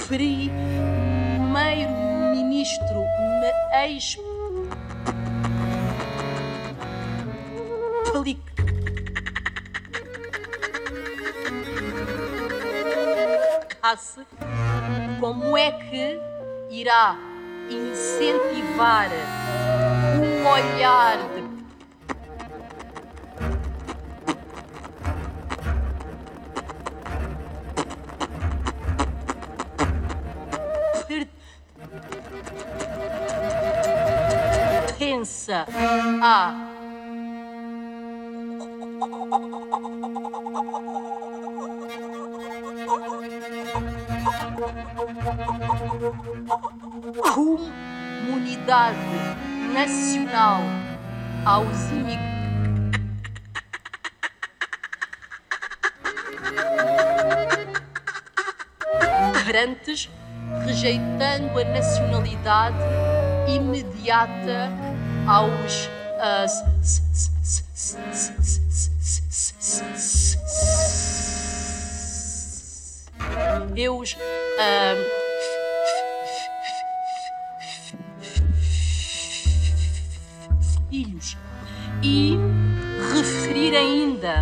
[0.09, 2.99] primeiro-ministro
[3.39, 3.51] me
[3.85, 4.17] ex
[13.79, 14.25] explicasse
[15.19, 16.19] como é que
[16.71, 17.15] irá
[17.69, 19.09] incentivar
[20.17, 21.38] um olhar de
[35.51, 36.53] a
[47.33, 48.97] comunidade
[49.73, 50.61] nacional
[51.43, 51.89] aos
[59.33, 60.09] imigrantes,
[60.63, 62.77] rejeitando a nacionalidade
[63.47, 64.88] imediata
[65.29, 65.87] aos
[73.71, 74.17] meus
[80.89, 81.37] filhos
[82.01, 82.35] e
[83.13, 84.41] referir ainda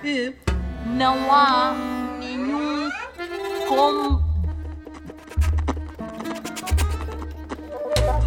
[0.00, 0.34] que
[0.84, 1.91] não há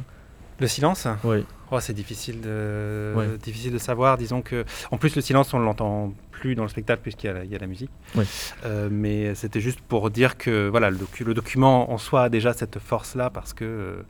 [0.58, 1.44] Le silence Oui.
[1.72, 3.26] Oh, c'est difficile de, Ouais.
[3.42, 4.16] difficile de savoir.
[4.18, 7.32] Disons que, en plus, le silence, on l'entend plus dans le spectacle puisqu'il y a
[7.32, 7.90] la, il y a la musique.
[8.14, 8.24] Ouais.
[8.64, 12.28] Euh, mais c'était juste pour dire que voilà, le, docu- le document en soi a
[12.28, 14.02] déjà cette force-là parce que euh,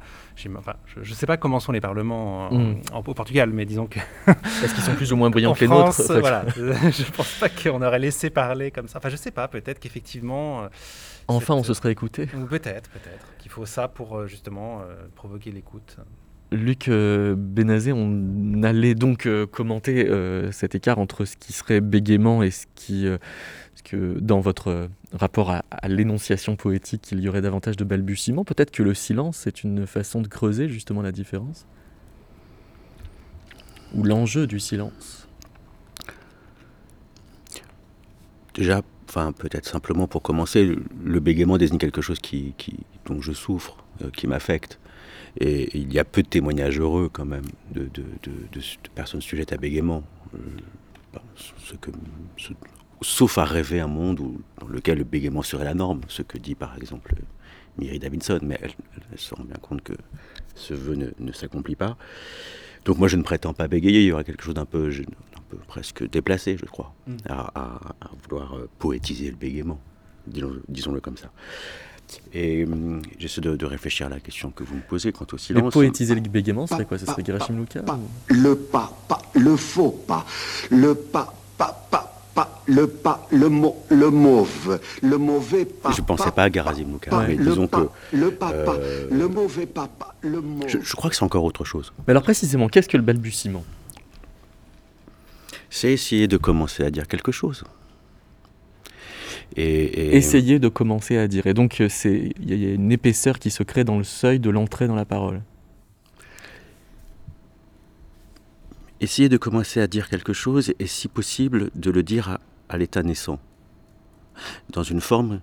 [0.59, 2.81] enfin, je ne sais pas comment sont les parlements en- Mm.
[2.93, 3.99] en- au Portugal, mais disons que
[4.63, 6.21] Est-ce qu'ils sont plus ou moins brillants que les France, nôtres?
[6.21, 8.99] Voilà, je pense pas qu'on aurait laissé parler comme ça.
[8.99, 9.49] Enfin, je sais pas.
[9.49, 10.65] Peut-être qu'effectivement.
[10.65, 10.69] euh,
[11.29, 12.29] Enfin, on se serait écouté.
[12.37, 14.83] Ou Peut-être, peut-être qu'il faut ça pour justement
[15.17, 15.97] provoquer l'écoute.
[16.53, 21.81] Luc euh, Benazé, on allait donc euh, commenter euh, cet écart entre ce qui serait
[21.81, 23.07] bégaiement et ce qui,
[23.75, 28.45] ce que dans votre rapport à, l'énonciation poétique, il y aurait davantage de balbutiements.
[28.45, 31.67] Peut-être que le silence, c'est une façon de creuser justement la différence?
[33.95, 35.27] Ou l'enjeu du silence?
[38.55, 38.83] Déjà,
[39.39, 42.21] peut-être simplement pour commencer, le- bégaiement désigne quelque chose
[43.05, 44.79] dont je souffre, qui m'affecte.
[45.41, 48.89] Et il y a peu de témoignages heureux quand même de, de- de- de- de
[48.95, 50.03] personnes sujettes à bégaiement.
[50.35, 50.39] Euh,
[51.13, 51.91] bon, ce que,
[52.39, 52.53] ce-
[53.03, 56.39] sauf à rêver un monde où, dans lequel le bégaiement serait la norme, ce que
[56.39, 57.15] dit par exemple
[57.79, 58.73] Miri Davidson, mais elle,
[59.13, 59.93] elle se rend bien compte que
[60.55, 61.99] ce vœu ne, ne s'accomplit pas.
[62.87, 64.91] Donc moi je ne prétends pas bégayer, il y aurait quelque chose d'un peu,
[65.51, 67.17] peu presque déplacé, je crois, Mm.
[67.29, 69.79] à, à- à vouloir euh, poétiser le bégaiement,
[70.27, 71.31] disons- disons-le comme ça.
[72.33, 75.37] Et hum, j'essaie de, de réfléchir à la question que vous me posez quant au
[75.37, 75.73] Mais silence.
[75.73, 76.99] poétiser le bégaiement, ce serait quoi?
[76.99, 77.99] Ce serait Gerashim Luka ou-
[78.29, 80.25] Le pas, pas, le faux pas,
[80.71, 85.91] le pas, pas, pas, pas, le pas, le mot, le mauve, le mauvais pas.
[85.93, 89.09] Je ne pensais pas à Garazim mais le disons pas, que le pas, pas, euh,
[89.11, 90.69] le mauvais pas, pas, le mauve.
[90.69, 91.93] je, je crois que c'est encore autre chose.
[92.07, 93.65] Mais alors précisément, qu'est-ce que le balbutiement?
[95.71, 97.65] C'est essayer de commencer à dire quelque chose.
[99.55, 101.47] Et, et- Essayer de commencer à dire.
[101.47, 103.85] Et donc, euh, c'est il y a- il y a une épaisseur qui se crée
[103.85, 105.43] dans le seuil de l'entrée dans la parole.
[109.01, 112.41] essayer de commencer à dire quelque chose et si possible de le dire à,
[112.71, 113.39] à l'état naissant,
[114.71, 115.41] dans une forme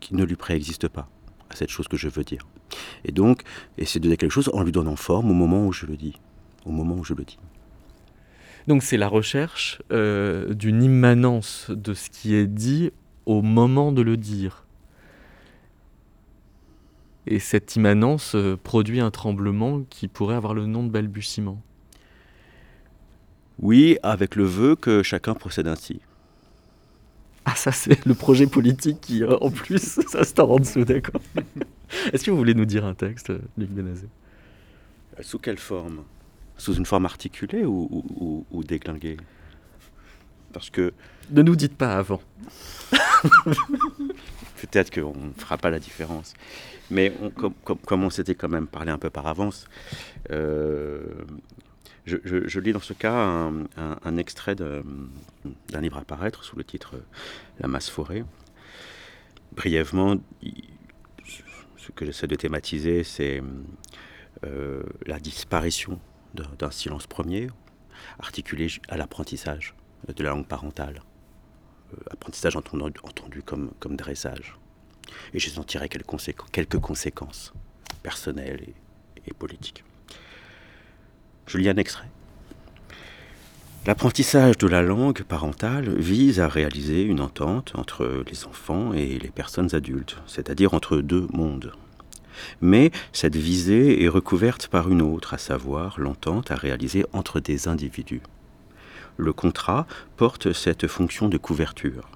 [0.00, 1.08] qui ne lui préexiste pas,
[1.50, 2.46] à cette chose que je veux dire.
[3.04, 3.42] Et donc,
[3.78, 6.20] essayer de dire quelque chose en lui donnant forme au moment où je le dis,
[6.66, 7.38] au moment où je le dis.
[8.68, 12.92] Donc c'est la recherche euh, d'une immanence de ce qui est dit
[13.28, 14.64] au moment de le dire.
[17.26, 21.60] Et cette immanence euh, produit un tremblement qui pourrait avoir le nom de balbutiement.
[23.60, 26.00] Oui, avec le vœu que chacun procède ainsi.
[27.44, 30.84] Ah ça c'est le projet politique qui euh, en plus ça se tord en dessous,
[30.84, 31.20] d'accord.
[32.12, 34.06] Est-ce que vous voulez nous dire un texte, euh, Luc Benazé
[35.20, 36.02] Sous quelle forme?
[36.56, 39.16] Sous une forme articulée ou, ou- ou- déclinguée
[40.52, 40.92] Parce que
[41.30, 42.20] Ne nous dites pas avant.
[44.60, 46.34] peut-être qu'on ne fera pas la différence.
[46.90, 49.66] Mais on- comme, comme- comme on s'était quand même parlé un peu par avance,
[50.30, 51.02] euh,
[52.06, 54.82] je, je- je lis dans ce cas un, un- un extrait d'un
[55.80, 56.94] livre à paraître sous le titre
[57.60, 58.24] La masse forêt.
[59.54, 60.16] Brièvement,
[61.76, 63.42] ce que j'essaie de thématiser, c'est
[64.46, 65.98] euh, la disparition
[66.58, 67.48] d'un silence premier,
[68.18, 69.74] articulé à l'apprentissage
[70.14, 71.02] de la langue parentale.
[71.92, 74.56] Euh, apprentissage entendu, comme, dressage.
[75.32, 77.52] Et j'en tirerai quelques, conséqu- quelques conséquences
[78.02, 78.66] personnelles
[79.26, 79.84] et politiques.
[81.46, 82.08] Je lis un extrait.
[83.86, 89.30] L'apprentissage de la langue parentale vise à réaliser une entente entre les enfants et les
[89.30, 91.72] personnes adultes, c'est-à-dire entre deux mondes.
[92.60, 97.66] Mais cette visée est recouverte par une autre, à savoir l'entente à réaliser entre des
[97.66, 98.20] individus.
[99.20, 102.08] Le contrat porte cette fonction de couverture.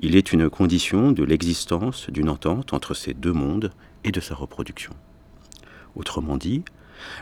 [0.00, 3.70] Il est une condition de l'existence d'une entente entre ces deux mondes
[4.02, 4.92] et de sa reproduction.
[5.94, 6.64] Autrement dit,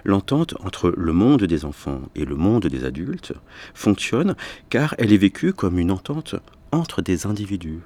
[0.04, 3.34] l'entente entre le monde des enfants et le monde des adultes
[3.74, 4.34] fonctionne
[4.70, 6.34] car elle est vécue comme une entente
[6.72, 7.82] entre des individus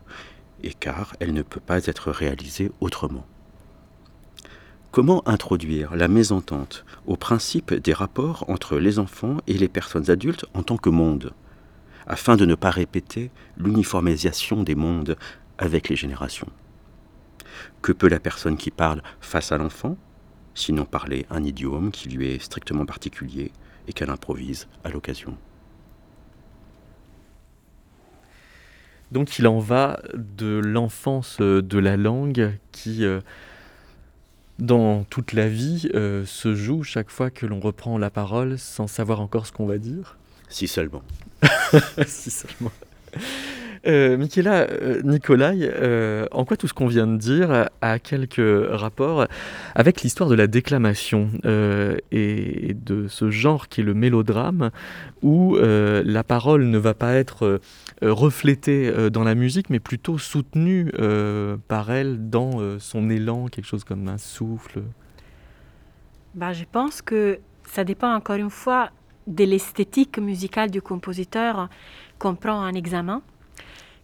[0.62, 3.27] et car elle ne peut pas être réalisée autrement.
[4.97, 10.47] Comment introduire la mésentente au principe des rapports entre les enfants et les personnes adultes
[10.55, 11.35] en tant que monde,
[12.07, 15.19] afin de ne pas répéter l'uniformisation des mondes
[15.59, 16.49] avec les générations?
[17.83, 19.99] Que peut la personne qui parle face à l'enfant,
[20.55, 23.53] sinon parler un idiome qui lui est strictement particulier
[23.89, 25.37] et qu'elle improvise à l'occasion?
[29.13, 33.21] Donc il en va de l'enfance euh, de la langue qui, euh,
[34.59, 38.87] dans toute la vie euh, se joue chaque fois que l'on reprend la parole sans
[38.87, 40.17] savoir encore ce qu'on va dire?
[40.49, 41.03] Si seulement.
[42.07, 42.73] si seulement.
[43.87, 49.26] Euh, euh, Nicolai, euh, en quoi tout ce qu'on vient de dire a quelques rapports
[49.74, 54.70] avec l'histoire de la déclamation euh, et de ce genre qui est le mélodrame,
[55.22, 57.61] où la parole ne va pas être
[58.03, 60.91] reflétée dans la musique, mais plutôt soutenue
[61.68, 64.82] par elle dans son élan, quelque chose comme un souffle?
[66.34, 68.91] Bah, je pense que ça dépend encore une fois
[69.26, 71.68] de l'esthétique musicale du compositeur
[72.18, 73.22] qu'on prend en examen.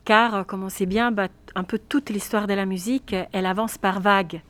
[0.04, 3.24] Car, euh, comme on sait bien, bah, un peu toute l'histoire de la musique, euh,
[3.32, 4.40] elle avance par vagues.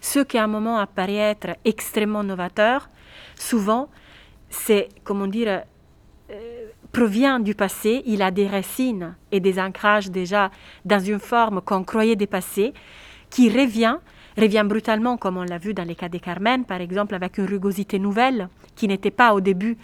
[0.00, 2.88] Ce qui à un moment apparaît être extrêmement novateur,
[3.36, 3.88] souvent,
[4.50, 5.62] c'est, comment dire,
[6.30, 10.50] euh, provient du passé, il a des racines et des ancrages déjà
[10.84, 12.72] dans une forme qu'on croyait dépassée,
[13.30, 13.98] qui revient,
[14.36, 17.46] revient brutalement, comme on l'a vu dans les cas des Carmen, par exemple, avec une
[17.46, 19.76] rugosité nouvelle, qui n'était pas au début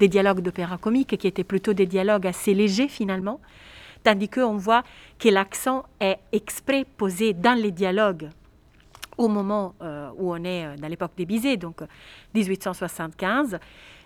[0.00, 3.40] des dialogues d'opéra comique, qui étaient plutôt des dialogues assez légers finalement,
[4.02, 4.82] tandis qu'on voit
[5.18, 8.28] que l'accent est exprès posé dans les dialogues
[9.18, 11.86] au moment euh, où on est euh, dans l'époque des Bizet, donc euh,
[12.34, 13.58] 1875,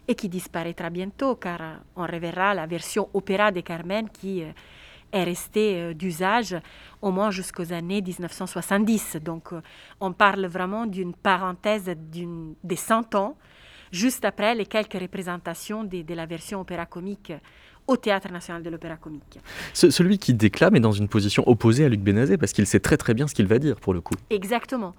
[0.08, 4.50] et qui disparaîtra bientôt, car euh, on reverra la version opéra des Carmen qui euh,
[5.12, 6.56] est restée euh, d'usage
[7.00, 9.18] au moins jusqu'aux années 1970.
[9.22, 9.60] Donc euh,
[10.00, 13.36] on parle vraiment d'une parenthèse d'une- des 100 ans,
[13.92, 17.32] juste après les quelques représentations de, de la version opéra comique
[17.86, 19.38] au Théâtre national de l'opéra comique.
[19.72, 22.80] Ce- Celui qui déclame est dans une position opposée à Luc Benazet, parce qu'il sait
[22.80, 24.14] très très bien ce qu'il va dire pour le coup.
[24.30, 24.94] Exactement.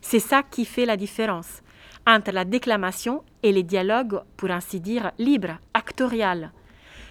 [0.00, 1.62] C'est ça qui fait la différence
[2.06, 6.50] entre la déclamation et les dialogues, pour ainsi dire, libres, actoriales.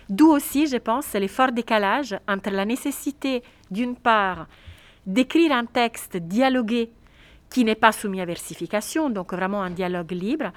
[0.10, 4.48] D'où aussi, je pense, les forts décalages entre la nécessité, d'une part,
[5.06, 6.90] d'écrire un texte dialogué
[7.52, 10.52] qui n'est pas soumis à versification, donc vraiment un dialogue libre,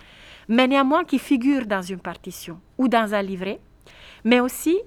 [0.48, 3.60] mais néanmoins qui figure dans une partition ou dans un livret,
[4.24, 4.78] mais aussi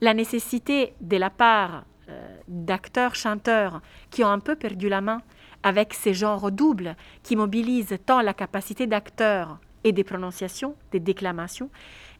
[0.00, 3.80] la nécessité de la part euh, d'acteurs, chanteurs
[4.10, 5.22] qui ont un peu perdu la main
[5.62, 11.70] avec ces genres doubles qui mobilisent tant la capacité d'acteurs et des prononciations, des déclamations,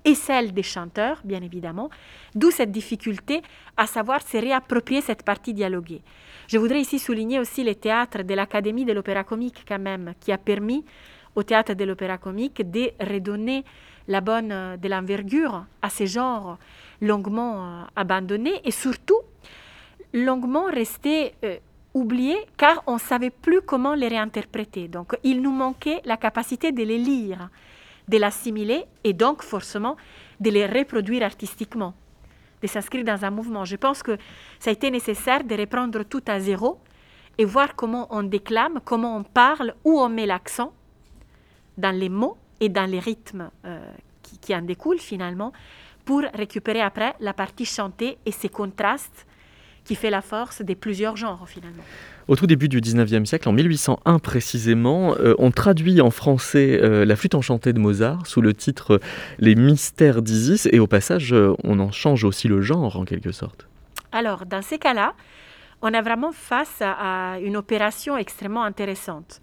[0.05, 1.89] et celle des chanteurs, bien évidemment,
[2.35, 3.43] d'où cette difficulté
[3.77, 6.03] à savoir se réapproprier cette partie dialoguée.
[6.47, 10.31] Je voudrais ici souligner aussi les théâtres de l'Académie de l'Opéra Comique, quand même, qui
[10.31, 10.85] a permis
[11.35, 13.64] au théâtre de l'Opéra Comique de redonner
[14.09, 16.59] la bonne euh, de l'envergure à ces genres
[17.01, 19.21] longuement euh, abandonnés et surtout
[20.13, 21.59] longuement restés euh,
[21.95, 24.89] oubliés car on ne savait plus comment les réinterpréter.
[24.89, 27.49] Donc il nous manquait la capacité de les lire,
[28.09, 29.97] de l'assimiler et donc forcément
[30.41, 31.95] de les reproduire artistiquement,
[32.63, 33.65] de s'inscrire dans un mouvement.
[33.65, 34.17] Je pense que
[34.59, 36.79] ça a été nécessaire de reprendre tout à zéro
[37.39, 40.73] et voir comment on déclame, comment on parle, où on met l'accent
[41.77, 43.81] dans les mots et dans les rythmes euh,
[44.23, 45.53] qui, qui en découlent finalement
[46.05, 49.27] pour récupérer après la partie chantée et ces contrastes
[49.85, 51.83] qui fait la force des plusieurs genres finalement.
[52.27, 57.05] Au tout début du 19e siècle, en 1801 précisément, euh, on traduit en français euh,
[57.05, 58.99] la flûte enchantée de Mozart sous le titre
[59.39, 63.31] Les mystères d'Isis, et au passage, euh, on en change aussi le genre en quelque
[63.31, 63.69] sorte.
[64.11, 65.13] Alors, dans ces cas-là,
[65.83, 69.43] on a vraiment face à, à une opération extrêmement intéressante.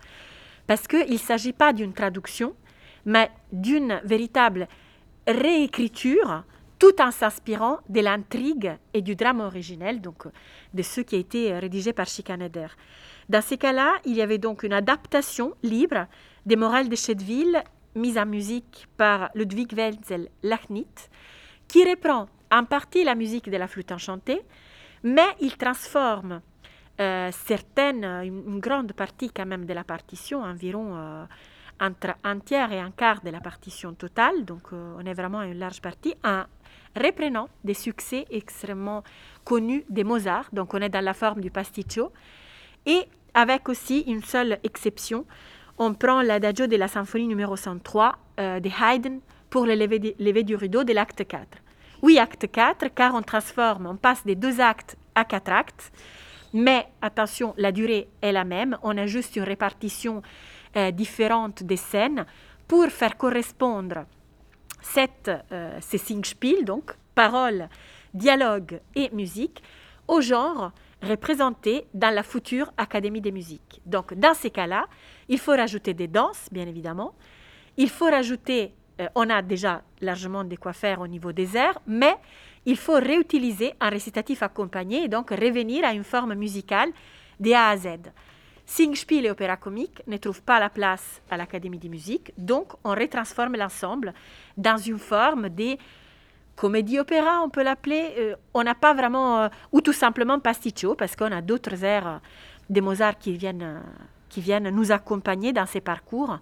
[0.66, 2.53] Parce qu'il ne s'agit pas d'une traduction,
[3.06, 4.68] mais d'une véritable
[5.28, 6.43] réécriture,
[6.80, 10.28] tout en s'inspirant de l'intrigue et du drame originel, donc
[10.74, 12.68] de ce qui a été rédigé par Schikaneder.
[13.30, 16.08] Dans ces cas-là, il y avait donc une adaptation libre
[16.45, 17.64] des morales de Chedeville,
[17.95, 21.10] mise en musique par Ludwig Wenzel Lachnit,
[21.68, 24.41] qui reprend en partie la musique de la flûte enchantée,
[25.04, 26.41] mais il transforme
[26.99, 31.26] euh, certaines, une, une grande partie quand même de la partition, environ euh,
[31.82, 35.39] entre un tiers et un quart de la partition totale, donc euh, on est vraiment
[35.39, 36.43] à une large partie, en
[36.95, 39.03] reprenant des succès extrêmement
[39.43, 42.11] connus de Mozart, donc on est dans la forme du pasticcio,
[42.86, 45.25] et avec aussi une seule exception,
[45.77, 49.19] on prend l'adagio de la symphonie numéro 103 euh, de Haydn
[49.49, 51.47] pour le lever, lever du rideau de l'acte 4.
[52.03, 55.91] Oui, acte 4, car on transforme, on passe des deux actes à quatre actes,
[56.53, 60.21] mais attention, la durée est la même, on a juste une répartition
[60.76, 62.26] euh, différente des scènes
[62.67, 64.05] pour faire correspondre
[64.82, 67.67] cette, euh, ces Singspiel, donc paroles,
[68.13, 69.61] dialogue et musique,
[70.07, 73.82] au genre représenté dans la future Académie des musiques.
[73.86, 74.86] Donc, dans ces cas-là,
[75.28, 77.13] il faut rajouter des danses, bien évidemment.
[77.78, 81.80] Il faut rajouter, euh, on a déjà largement de quoi faire au niveau des airs,
[81.88, 82.15] mais
[82.65, 86.91] il faut réutiliser un récitatif accompagné et donc revenir à une forme musicale
[87.39, 87.88] de A à Z.
[88.72, 92.91] Singspiel et opéra comique ne trouvent pas la place à l'Académie de musique, donc on
[92.91, 94.13] retransforme l'ensemble
[94.55, 95.76] dans une forme de
[96.55, 98.13] comédie-opéra, on peut l'appeler.
[98.17, 102.22] Euh, on n'a pas vraiment, euh, ou tout simplement pasticcio, parce qu'on a d'autres airs
[102.69, 103.82] de Mozart qui viennent,
[104.30, 106.39] qui viennent nous accompagner dans ces parcours,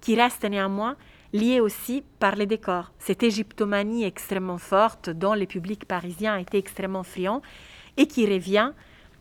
[0.00, 0.94] qui restent néanmoins
[1.32, 2.92] liés aussi par les décors.
[3.00, 7.42] Cette égyptomanie extrêmement forte dont le public parisien a été extrêmement friand
[7.96, 8.70] et qui revient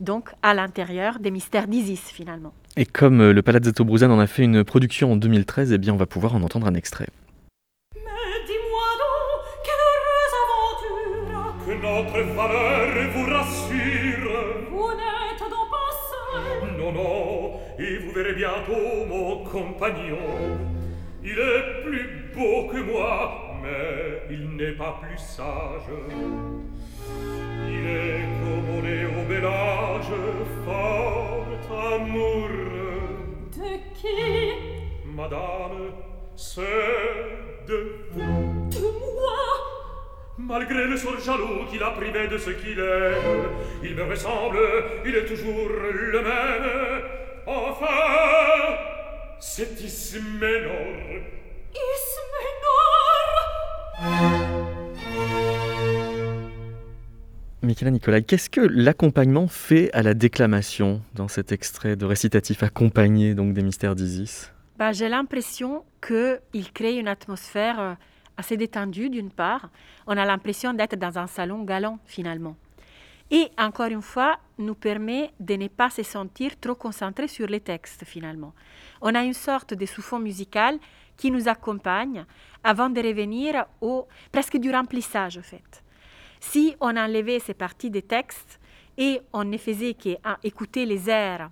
[0.03, 2.53] donc à l'intérieur des mystères d'Isis finalement.
[2.75, 5.93] Et comme euh, le Palazzetto Bruzane en a fait une production en 2013, eh bien
[5.93, 7.07] on va pouvoir en entendre un extrait.
[7.95, 14.35] Dis-moi donc, quelle heureuse aventure Que notre valeur vous rassure.
[14.69, 20.17] Vous n'êtes donc pas seul Non, non, et vous verrez bientôt mon compagnon.
[21.23, 25.89] Il est plus beau que moi, mais il n'est pas plus sage.
[27.69, 30.11] Il est comme on est au bel âge,
[30.65, 31.47] fort
[31.93, 33.23] amoureux.
[33.55, 34.53] De qui
[35.05, 35.93] Madame,
[36.35, 36.61] c'est
[37.67, 37.79] de
[38.11, 38.69] vous.
[38.69, 39.39] De moi
[40.37, 43.13] Malgré le sort jaloux qui l'a privé de ce qu'il est,
[43.83, 44.59] il me ressemble,
[45.05, 45.69] il est toujours
[46.11, 47.03] le même.
[47.45, 47.85] Enfin,
[49.39, 51.21] c'est Isménor.
[51.75, 52.02] Is
[57.61, 63.35] Michaela Nicolas, qu'est-ce que l'accompagnement fait à la déclamation dans cet extrait de récitatif accompagné
[63.35, 64.51] donc des mystères d'Isis?
[64.77, 67.93] Bah, J'ai l'impression qu'il crée une atmosphère euh,
[68.35, 69.69] assez détendue d'une part.
[70.07, 72.57] On a l'impression d'être dans un salon galant finalement.
[73.31, 77.61] Et encore une fois, nous permet de ne pas se sentir trop concentré sur les
[77.61, 78.53] textes finalement.
[79.01, 80.77] On a une sorte de sous-fond musical
[81.17, 82.25] qui nous accompagne
[82.63, 85.83] avant de revenir au presque du remplissage en fait.
[86.39, 88.59] Si on enlevait ces parties des textes
[88.97, 91.49] et on ne faisait qu'écouter les airs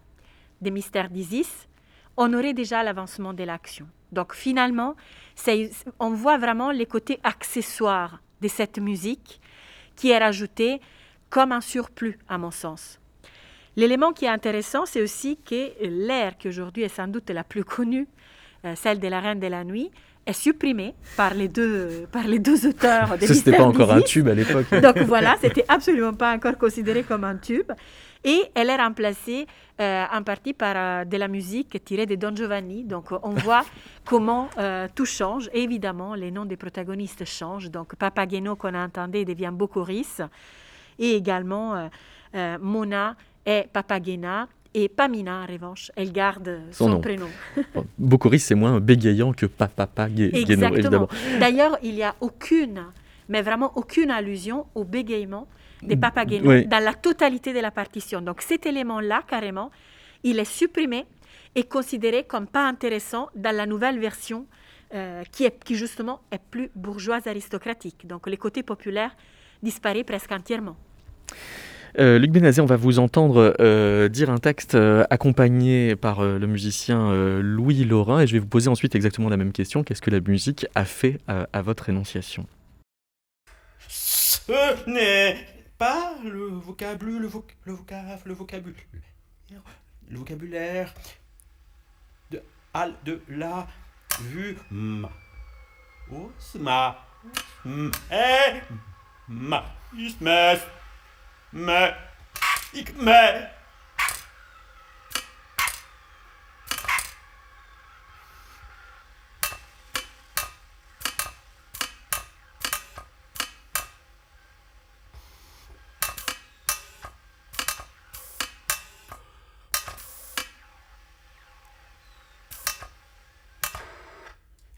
[0.62, 1.68] des mystères d'Isis,
[2.18, 3.88] on aurait déjà l'avancement de l'action.
[4.12, 4.96] Donc finalement,
[6.00, 9.40] on voit vraiment les côtés accessoires de cette musique
[9.96, 10.82] qui est rajoutée
[11.30, 13.00] comme un surplus, à mon sens.
[13.78, 17.64] L'élément qui est intéressant, c'est aussi que l'air, qui aujourd'hui est sans doute la plus
[17.64, 18.08] connue,
[18.76, 19.92] celle de la Reine de la Nuit,
[20.26, 24.28] est supprimée par les deux, par les deux auteurs Ça, c'était pas encore un tube
[24.28, 24.68] à l'époque.
[24.82, 27.72] Donc voilà, c'était absolument pas encore considéré comme un tube.
[28.24, 29.48] Et elle est remplacée
[29.80, 32.84] euh, en partie par euh, de la musique tirée de Don Giovanni.
[32.84, 33.66] Donc on voit
[34.06, 35.50] comment euh, tout change.
[35.54, 37.72] Et évidemment, les noms des protagonistes changent.
[37.72, 40.22] Donc Papageno qu'on a entendu devient Bocoris.
[41.00, 41.90] Et également
[42.60, 44.48] Mona est Papagena.
[44.74, 47.02] Et Pamina, en revanche, elle garde son, nom.
[47.02, 47.28] prénom.
[47.76, 50.74] Bon, Bocoris, c'est moins bégayant que Papa Exactement.
[50.76, 51.10] évidemment.
[51.40, 52.86] D'ailleurs, il n'y a aucune,
[53.28, 55.48] mais vraiment aucune allusion au bégaiement
[55.84, 56.66] des Papageno Oui.
[56.68, 58.22] dans la totalité de la partition.
[58.22, 59.72] Donc cet élément-là, carrément,
[60.24, 61.06] il est supprimé
[61.56, 64.46] et considéré comme pas intéressant dans la nouvelle version
[64.94, 68.08] euh, qui, est, qui justement est plus bourgeoise aristocratique.
[68.08, 69.16] Donc les côtés populaires
[69.64, 70.78] disparaissent presque entièrement.
[72.00, 76.48] Euh, Luc Benazé, on va vous entendre euh, dire un texte euh, accompagné par le
[76.48, 79.84] musicien Louis Laurin et je vais vous poser ensuite exactement la même question.
[79.84, 82.48] Qu'est-ce que la musique a fait à votre énonciation?
[83.88, 85.36] Ce n'est
[85.78, 88.86] pas le vocabulaire, le, voc le, vocab le vocabulaire,
[90.10, 90.94] le vocabulaire
[92.32, 92.42] de,
[93.28, 93.68] la
[94.22, 95.10] vue ma,
[96.56, 96.98] ma,
[97.66, 98.62] m, e,
[99.28, 99.66] ma,
[101.54, 101.94] is, mes, me,
[102.74, 103.50] ik, me.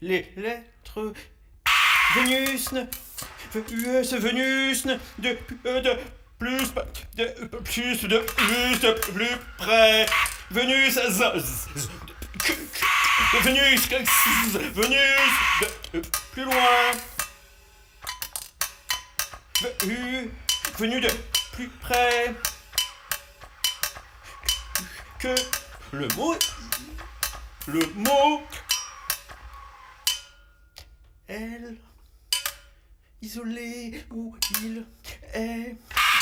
[0.00, 1.14] les lettres
[2.14, 2.68] Vénus,
[3.52, 4.82] Venus, Venus,
[5.18, 5.98] de, euh, de
[6.38, 6.72] plus,
[7.16, 7.24] de
[7.64, 10.06] plus, de plus, de plus près,
[10.50, 10.98] Venus,
[13.42, 13.88] Venus,
[14.74, 15.00] Venus,
[15.92, 16.00] de,
[16.32, 16.92] plus loin,
[19.80, 20.30] Venu,
[20.78, 21.08] venu de
[21.52, 22.34] plus près,
[25.18, 25.34] que
[25.92, 26.34] le mot,
[27.68, 28.42] le mot
[31.28, 31.76] elle,
[33.22, 34.84] isolée où il
[35.32, 35.76] est,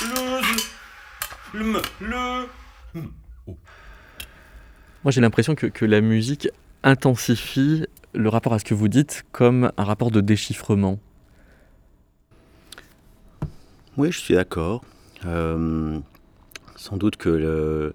[0.04, 3.02] le, le, le,
[5.04, 6.48] Moi, j'ai l'impression que, que la musique
[6.82, 10.98] intensifie le rapport à ce que vous dites comme un rapport de déchiffrement.
[13.96, 14.84] Oui, je suis d'accord.
[15.24, 15.98] Euh,
[16.76, 17.94] sans doute que le-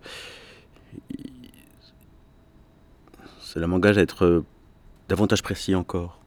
[3.41, 4.45] cela m'engage à être euh,
[5.09, 6.19] davantage précis encore.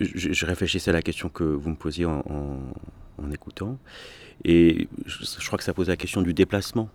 [0.00, 2.22] Je, réfléchissais à la question que vous me posiez en,
[3.18, 3.78] en, écoutant,
[4.44, 6.90] et je, crois que ça posait la question du déplacement.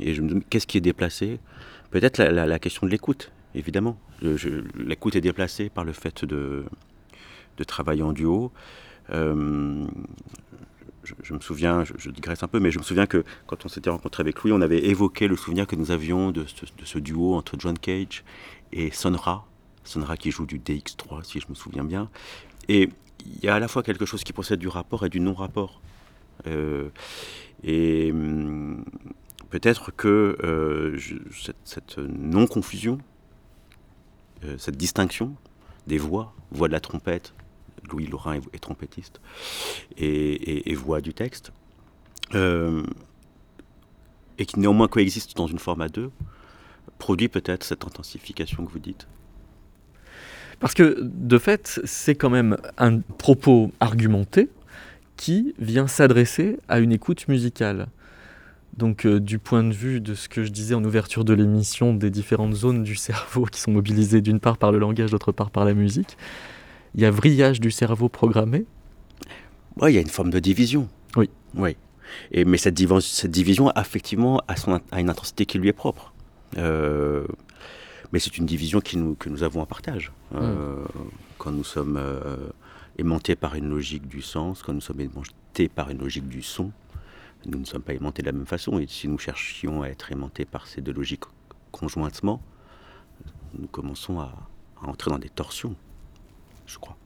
[0.00, 1.40] Et je me qu'est-ce qui est déplacé?
[1.90, 3.98] Peut-être la, question de l'écoute, évidemment.
[4.22, 6.64] L'écoute est déplacée par le fait de,
[7.56, 8.52] de travailler en duo.
[9.10, 9.86] Euh,
[11.04, 13.90] je, me souviens, je, digresse un peu, mais je me souviens que quand on s'était
[13.90, 17.34] rencontré avec Louis, on avait évoqué le souvenir que nous avions de de ce duo
[17.34, 18.24] entre John Cage
[18.72, 19.46] et Sonra.
[19.84, 22.08] Sonra qui joue du DX3, si je me souviens bien.
[22.68, 22.88] Et
[23.26, 25.80] il y a à la fois quelque chose qui procède du rapport et du non-rapport.
[26.46, 26.88] Euh,
[27.62, 28.84] et hum,
[29.50, 30.98] peut-être que euh,
[31.64, 32.98] cette, non-confusion,
[34.44, 35.34] euh, cette distinction
[35.86, 37.34] des voix, voix de la trompette,
[37.90, 39.20] Louis Laurin est, trompettiste,
[39.96, 41.52] et, et, voix du texte,
[42.32, 42.84] et
[44.46, 46.12] qui néanmoins coexiste dans une forme à deux,
[46.98, 49.08] produit peut-être cette intensification que vous dites.
[50.62, 54.48] Parce que, de fait, c'est quand même un propos argumenté
[55.16, 57.88] qui vient s'adresser à une écoute musicale.
[58.76, 61.94] Donc, euh, du point de vue de ce que je disais en ouverture de l'émission,
[61.94, 65.50] des différentes zones du cerveau qui sont mobilisées d'une part par le langage, d'autre part
[65.50, 66.16] par la musique,
[66.94, 68.64] il y a vrillage du cerveau programmé
[69.80, 70.88] Oui, il y a une forme de division.
[71.16, 71.28] Oui.
[71.56, 71.76] Oui.
[72.30, 75.72] Et, mais cette, div cette division, effectivement, a, son, a une intensité qui lui est
[75.72, 76.14] propre.
[76.56, 77.26] Euh,
[78.12, 80.12] mais c'est une division qui nous, que nous avons en partage.
[80.32, 80.36] Mm.
[80.36, 80.84] Euh,
[81.38, 82.48] quand nous sommes euh,
[82.98, 86.70] aimantés par une logique du sens, quand nous sommes aimantés par une logique du son,
[87.46, 88.78] nous ne sommes pas aimantés de la même façon.
[88.78, 91.24] Et si nous cherchions à être aimantés par ces deux logiques
[91.72, 92.42] conjointement,
[93.58, 94.32] nous commençons à,
[94.82, 95.74] à entrer dans des torsions,
[96.66, 96.96] je crois.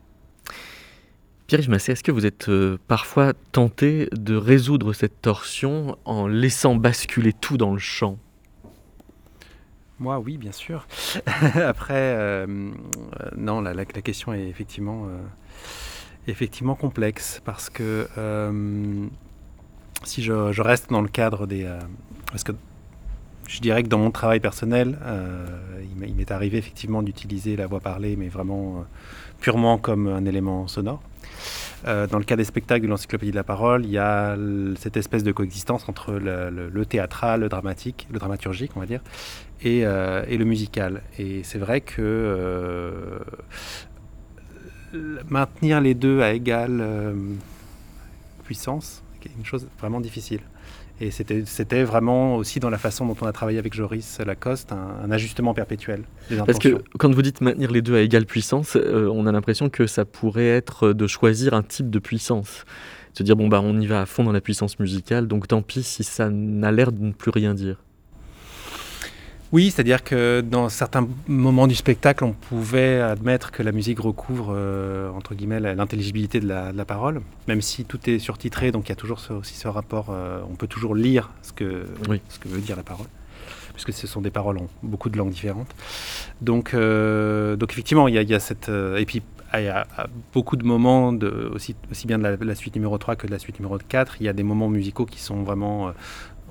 [1.46, 6.74] Pierre-Yves Massé, est-ce que vous êtes euh, parfois tenté de résoudre cette torsion en laissant
[6.74, 8.18] basculer tout dans le chant?
[9.98, 10.86] Moi, oui, bien sûr.
[11.54, 12.46] Après, euh,
[13.36, 15.22] non, la, la, question est effectivement, euh,
[16.26, 19.06] effectivement complexe parce que euh,
[20.04, 21.66] si je, je, reste dans le cadre des...
[22.30, 22.52] Parce que
[23.48, 24.98] je dirais que dans mon travail personnel,
[25.80, 28.84] il m'est arrivé effectivement d'utiliser la voix parlée, mais vraiment
[29.40, 31.00] purement comme un élément sonore.
[31.86, 34.36] Euh, dans le cas des spectacles de l'encyclopédie de la parole, il y a
[34.78, 39.00] cette espèce de coexistence entre le, théâtral, le dramatique, le dramaturgique, on va dire,
[39.62, 41.02] et, euh, le musical.
[41.18, 43.18] Et c'est vrai que euh,
[45.28, 46.84] maintenir les deux à égale
[48.44, 50.40] puissance, c'est une chose vraiment difficile.
[51.00, 55.04] Et c'était vraiment aussi dans la façon dont on a travaillé avec Joris Lacoste, un,
[55.04, 56.04] un ajustement perpétuel.
[56.30, 59.32] Des Parce que quand vous dites maintenir les deux à égale puissance, euh, on a
[59.32, 62.64] l'impression que ça pourrait être de choisir un type de puissance.
[63.12, 65.62] Se dire, bon, bah, on y va à fond dans la puissance musicale, donc tant
[65.62, 67.82] pis si ça n'a l'air de ne plus rien dire.
[69.52, 74.52] Oui, c'est-à-dire que dans certains moments du spectacle, on pouvait admettre que la musique recouvre,
[74.54, 78.88] euh, entre guillemets, l'intelligibilité de, de, la parole, même si tout est surtitré, donc il
[78.88, 82.20] y a toujours ce, aussi ce rapport, euh, on peut toujours lire ce que, oui.
[82.28, 83.06] ce que veut dire la parole,
[83.72, 85.72] puisque ce sont des paroles en beaucoup de langues différentes.
[86.40, 88.68] Donc, euh, donc effectivement, il y, a, il y a cette...
[88.68, 89.22] Et puis,
[89.54, 89.86] il y a
[90.34, 93.28] beaucoup de moments, de, aussi, aussi bien de la, de la, suite numéro 3 que
[93.28, 95.92] de la suite numéro 4, il y a des moments musicaux qui sont vraiment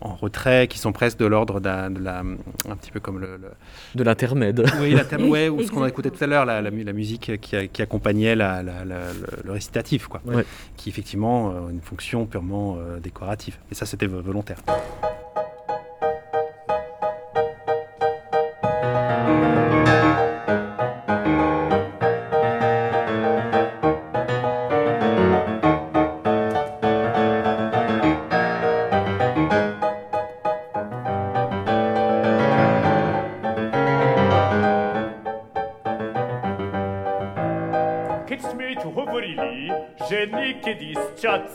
[0.01, 3.49] en retrait, qui sont presque de l'ordre la, un petit peu comme le, le...
[3.95, 4.65] de l'intermède.
[4.79, 7.55] Oui, ouais, ou ce qu'on a écouté tout à l'heure, la, la, la, musique qui,
[7.55, 10.45] a, qui accompagnait la, le, récitatif, quoi, ouais.
[10.75, 13.57] qui effectivement euh, une fonction purement euh, décorative.
[13.71, 14.57] Et ça, c'était volontaire.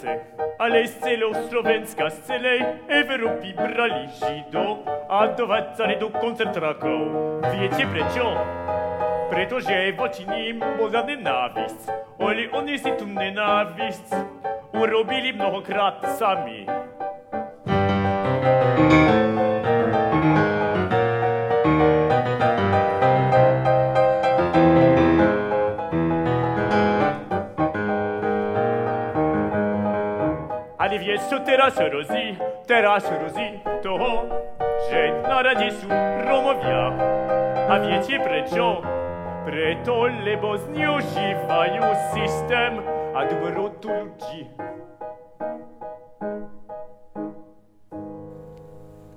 [0.00, 0.20] pracy.
[0.58, 4.78] Ale z celą Słowenska, z celej Europy brali Żydów,
[5.08, 6.88] a do wacarydu koncentraką.
[7.60, 8.36] Wiecie precio?
[9.30, 11.74] Preto, że woči nim była nienawiść,
[12.18, 14.08] oli oni si tu nienawiść
[14.72, 16.66] urobili mnohokrát sami.
[31.30, 34.22] Rodzisu teraz rodzi, teraz rodzi toho,
[34.90, 35.86] że na Radzisu
[36.26, 36.92] Romowia.
[37.68, 38.82] A wiecie preczo?
[39.44, 41.82] Preto, lebo zniużywają
[42.14, 42.82] system,
[43.14, 44.46] a dobro ludzi.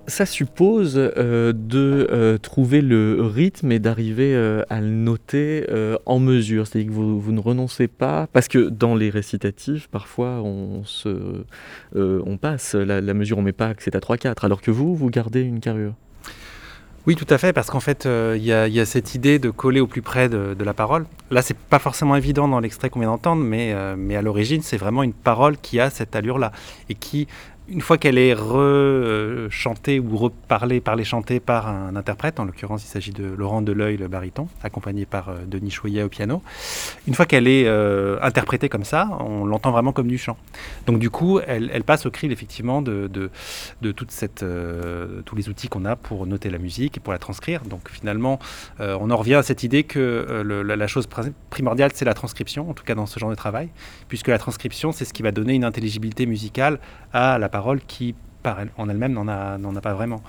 [0.07, 5.65] Ça suppose euh, de euh, trouver le rythme et d'arriver euh, à le noter
[6.05, 6.67] en mesure.
[6.67, 11.43] C'est-à-dire que vous, vous ne renoncez pas, parce que dans les récitatifs, parfois on, se,
[11.95, 14.95] on passe la, mesure, on ne met pas que c'est à 3-4, alors que vous,
[14.95, 15.93] vous gardez une carrure.
[17.05, 19.87] Oui, tout à fait, parce qu'en fait, il y, a- cette idée de coller au
[19.87, 21.05] plus près de, la parole.
[21.31, 24.77] Là, c'est pas forcément évident dans l'extrait qu'on vient d'entendre, mais, mais à l'origine, c'est
[24.77, 26.51] vraiment une parole qui a cette allure-là
[26.89, 27.27] et qui,
[27.69, 32.87] une fois qu'elle est rechantée ou reparlée, parlée, chantée par un interprète, en l'occurrence, il
[32.87, 36.41] s'agit de Laurent Deleuil, le baryton, accompagné par euh, Denis Choyet au piano.
[37.07, 40.37] Une fois qu'elle est euh, interprétée comme ça, on l'entend vraiment comme du chant.
[40.87, 43.09] Donc, du coup, elle, passe au crible, effectivement, de,
[43.83, 47.61] euh, tous les outils qu'on a pour noter la musique et pour la transcrire.
[47.63, 48.39] Donc finalement,
[48.79, 51.07] on en revient à cette idée que la, la chose
[51.49, 53.69] primordiale, c'est la transcription, en tout cas dans ce genre de travail,
[54.07, 56.79] puisque la transcription, c'est ce qui va donner une intelligibilité musicale
[57.13, 60.21] à la parole qui, par elle, en elle-même, n'en a, n'en a pas vraiment.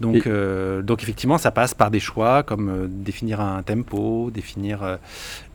[0.00, 4.82] Donc, euh, donc effectivement, ça passe par des choix comme euh, définir un tempo, définir
[4.82, 4.96] euh,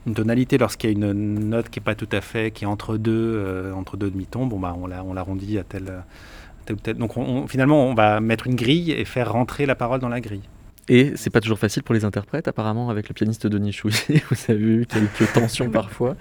[0.08, 2.68] une tonalité lorsqu'il y a une note qui est pas tout à fait, qui est
[2.68, 4.46] entre deux, entre deux demi-tons.
[4.46, 5.86] Bon bah on l'a, on l'arrondit à tel,
[6.66, 6.96] tel ou tel.
[6.98, 10.10] Donc on- on- finalement, on va mettre une grille et faire rentrer la parole dans
[10.10, 10.48] la grille.
[10.88, 14.38] Et c'est pas toujours facile pour les interprètes, apparemment, avec le pianiste Denis Chouillet, vous
[14.50, 16.16] avez eu quelques tensions parfois.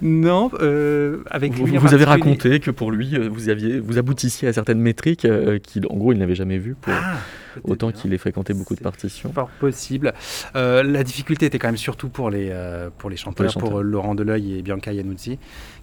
[0.00, 3.98] Non, euh, avec vous, lui vous avez raconté que pour lui, euh, vous, aviez, vous
[3.98, 7.18] aboutissiez à certaines métriques euh, qu'il, en gros, il n'avait jamais vues, pour, Ah,
[7.64, 9.32] autant qu'il ait fréquenté beaucoup de partitions.
[9.34, 10.14] Fort possible.
[10.56, 12.50] Euh, la difficulté était quand même surtout pour les,
[12.96, 13.82] pour les chanteurs, pour, chanteurs.
[13.82, 15.38] Laurent Deleuil et Bianca Iannuzzi,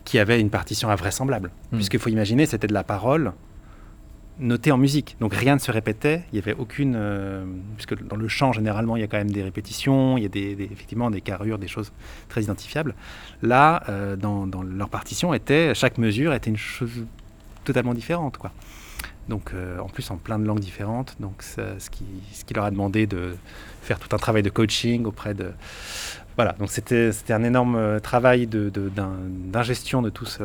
[0.06, 1.52] qui avaient une partition invraisemblable.
[1.72, 1.76] Hmm.
[1.76, 3.34] Puisqu'il faut imaginer, c'était de la parole
[4.40, 5.16] notée en musique.
[5.20, 6.94] Donc rien ne se répétait, il n'y avait aucune...
[6.96, 10.26] euh, puisque dans le chant, généralement, il y a quand même des répétitions, il y
[10.26, 11.92] a des, effectivement des carrures, des choses
[12.30, 12.96] très identifiables.
[13.42, 17.06] Là, euh, dans, leur partition, était, chaque mesure était une chose
[17.64, 18.38] totalement différente.
[18.38, 18.52] Quoi.
[19.28, 21.16] Donc, euh, en plus, en plein de langues différentes.
[21.20, 22.06] Donc, ce, qui,
[22.54, 23.36] leur a demandé de
[23.82, 25.52] faire tout un travail de coaching auprès de.
[26.36, 30.44] Voilà, donc c'était un énorme travail de- de- d'ingestion de, tout ce.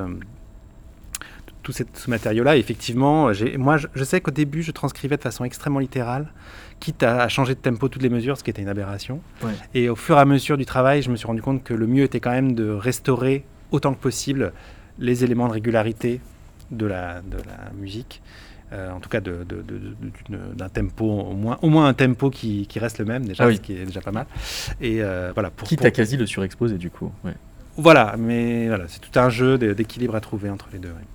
[1.62, 5.44] Tout ce, ce matériau-là, effectivement, moi je, je sais qu'au début je transcrivais de façon
[5.44, 6.26] extrêmement littérale,
[6.80, 9.20] quitte à, à changer de tempo toutes les mesures, ce qui était une aberration.
[9.44, 9.52] Ouais.
[9.74, 11.86] Et au fur et à mesure du travail, je me suis rendu compte que le
[11.86, 14.52] mieux était quand même de restaurer autant que possible
[14.98, 16.20] les éléments de régularité
[16.72, 18.22] de la, de la musique.
[18.72, 22.66] Euh, en tout cas, de- de- d'un tempo, au moins, au moins un tempo qui,
[22.66, 23.56] qui reste le même, déjà, Ah oui.
[23.56, 24.26] ce qui est déjà pas mal.
[24.80, 27.12] Et euh, voilà, pour, Quitte pour- à quasi le surexposer, du coup.
[27.24, 27.34] ouais.
[27.76, 30.88] Voilà, mais voilà, c'est tout un jeu d'équilibre à trouver entre les deux.
[30.88, 31.06] ouais.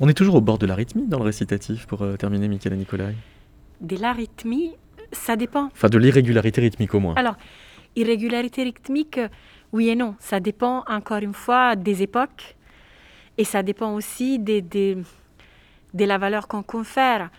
[0.00, 2.76] On est toujours au bord de la rythmie dans le récitatif, pour euh, terminer, Michaela
[2.76, 3.14] Nicolai.
[3.80, 4.72] De l'arythmie,
[5.12, 5.66] ça dépend.
[5.66, 7.14] Enfin, de l'irrégularité rythmique au moins.
[7.14, 7.36] Alors,
[7.96, 9.20] irrégularité rythmique,
[9.72, 10.16] oui et non.
[10.18, 12.56] Ça dépend encore une fois des époques
[13.38, 14.98] et ça dépend aussi des, des-
[15.94, 17.30] de la valeur qu'on confère.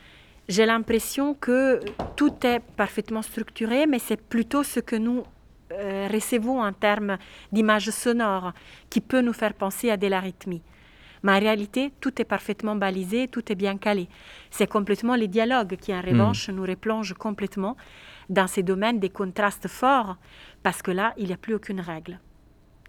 [0.47, 1.79] J'ai l'impression que
[2.15, 5.23] tout est parfaitement structuré, mais c'est plutôt ce que nous
[5.71, 7.17] euh, recevons en termes
[7.51, 8.53] d'image sonore
[8.89, 10.61] qui peut nous faire penser à de l'arythmie.
[11.25, 14.07] Mais en réalité, tout est parfaitement balisé, tout est bien calé.
[14.51, 17.75] C'est complètement les dialogues qui, en revanche, nous replongent complètement
[18.29, 20.17] dans ces domaines des contrastes forts,
[20.61, 22.19] parce que là, il n'y a plus aucune règle.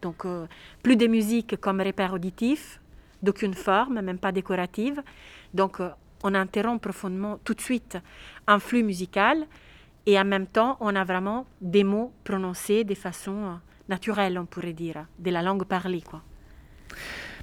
[0.02, 0.46] Donc, euh,
[0.82, 2.78] plus de musique comme repère auditif,
[3.22, 5.02] d'aucune forme, même pas décorative.
[5.54, 5.88] Donc, euh,
[6.22, 7.96] on interrompt profondément tout de suite
[8.46, 9.46] un flux musical
[10.04, 13.54] et en même temps, on a vraiment des mots prononcés de façon euh,
[13.88, 16.02] naturelle, on pourrait dire, de la langue parlée.
[16.02, 16.20] Quoi.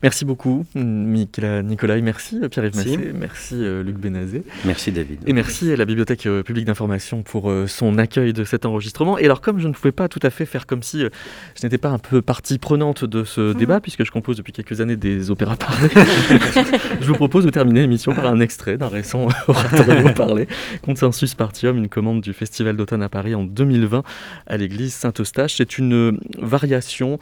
[0.04, 2.02] Merci beaucoup, Nicolai.
[2.02, 2.98] Merci, euh, Pierre-Yves Merci.
[2.98, 3.12] Massé.
[3.14, 4.44] Merci, euh, Luc Bénazé.
[4.66, 5.22] Merci David.
[5.26, 9.18] Et merci à la Bibliothèque euh, publique d'information pour euh, son accueil de cet enregistrement.
[9.18, 11.10] Et alors, comme je ne pouvais pas tout à fait faire comme si euh,
[11.58, 14.82] je n'étais pas un peu partie prenante de ce débat, puisque je compose depuis quelques
[14.82, 15.90] années des opéras parlés,
[17.00, 20.50] je vous propose de terminer l'émission par un extrait d'un récent oratorio parlé,
[20.84, 24.04] Consensus Partium, une commande du Festival d'automne à Paris en 2020
[24.48, 25.56] à l'église Saint-Eustache.
[25.56, 27.20] C'est une variation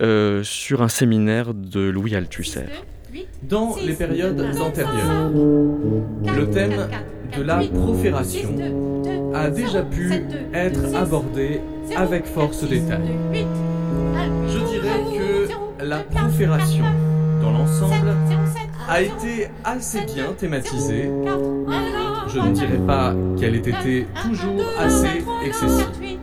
[0.00, 2.66] euh, sur un séminaire de Louis Althusser.
[3.42, 6.88] Dans les périodes antérieures, le thème
[7.36, 8.54] de la profération
[9.34, 10.12] a déjà pu
[10.54, 11.60] être abordé
[11.96, 13.16] avec force détail.
[14.46, 16.84] Je dirais que la profération,
[17.42, 18.14] dans l'ensemble,
[18.88, 21.10] a été assez bien thématisée.
[22.28, 26.18] Je ne dirais pas qu'elle ait été toujours assez excessive.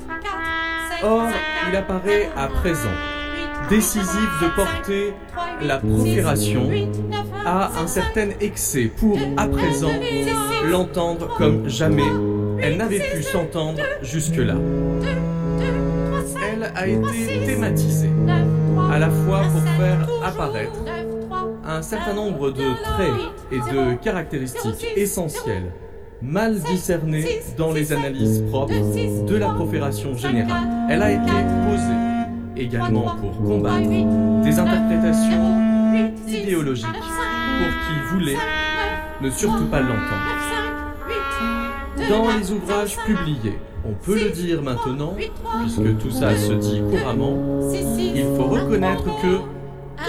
[1.03, 1.27] Or,
[1.69, 3.18] il apparaît à présent
[3.69, 5.13] décisif de porter
[5.61, 6.69] la profération
[7.45, 9.93] à un certain excès pour, à présent,
[10.69, 12.11] l'entendre comme jamais
[12.61, 14.55] elle n'avait pu s'entendre jusque-là.
[16.51, 18.09] Elle a été thématisée,
[18.91, 20.79] à la fois pour faire apparaître
[21.65, 23.13] un certain nombre de traits
[23.51, 25.71] et de caractéristiques essentielles
[26.21, 28.73] mal discernée dans les analyses propres
[29.25, 30.67] de la profération générale.
[30.89, 31.31] Elle a été
[31.65, 32.18] posée
[32.59, 33.89] également pour combattre
[34.43, 35.95] des interprétations
[36.27, 38.37] idéologiques pour qui voulaient
[39.21, 40.35] ne surtout pas l'entendre.
[42.09, 45.15] Dans les ouvrages publiés, on peut le dire maintenant,
[45.61, 47.37] puisque tout ça se dit couramment,
[47.97, 49.39] il faut reconnaître que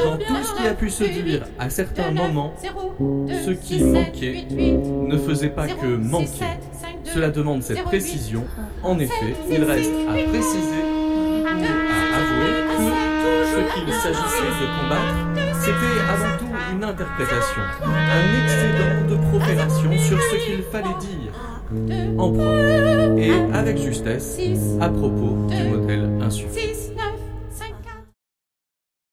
[0.04, 5.16] dans tout ce qui a pu se dire à certains moments, ce qui manquait ne
[5.18, 6.46] faisait pas que manquer.
[7.04, 8.44] Cela demande cette précision.
[8.84, 10.89] En effet, il reste à préciser
[13.74, 15.14] qu'il s'agissait de combattre,
[15.60, 21.32] c'était avant tout une interprétation, un excédent de profération sur ce qu'il fallait dire,
[22.18, 24.38] en propre et avec justesse,
[24.80, 26.89] à propos du modèle insuffisant.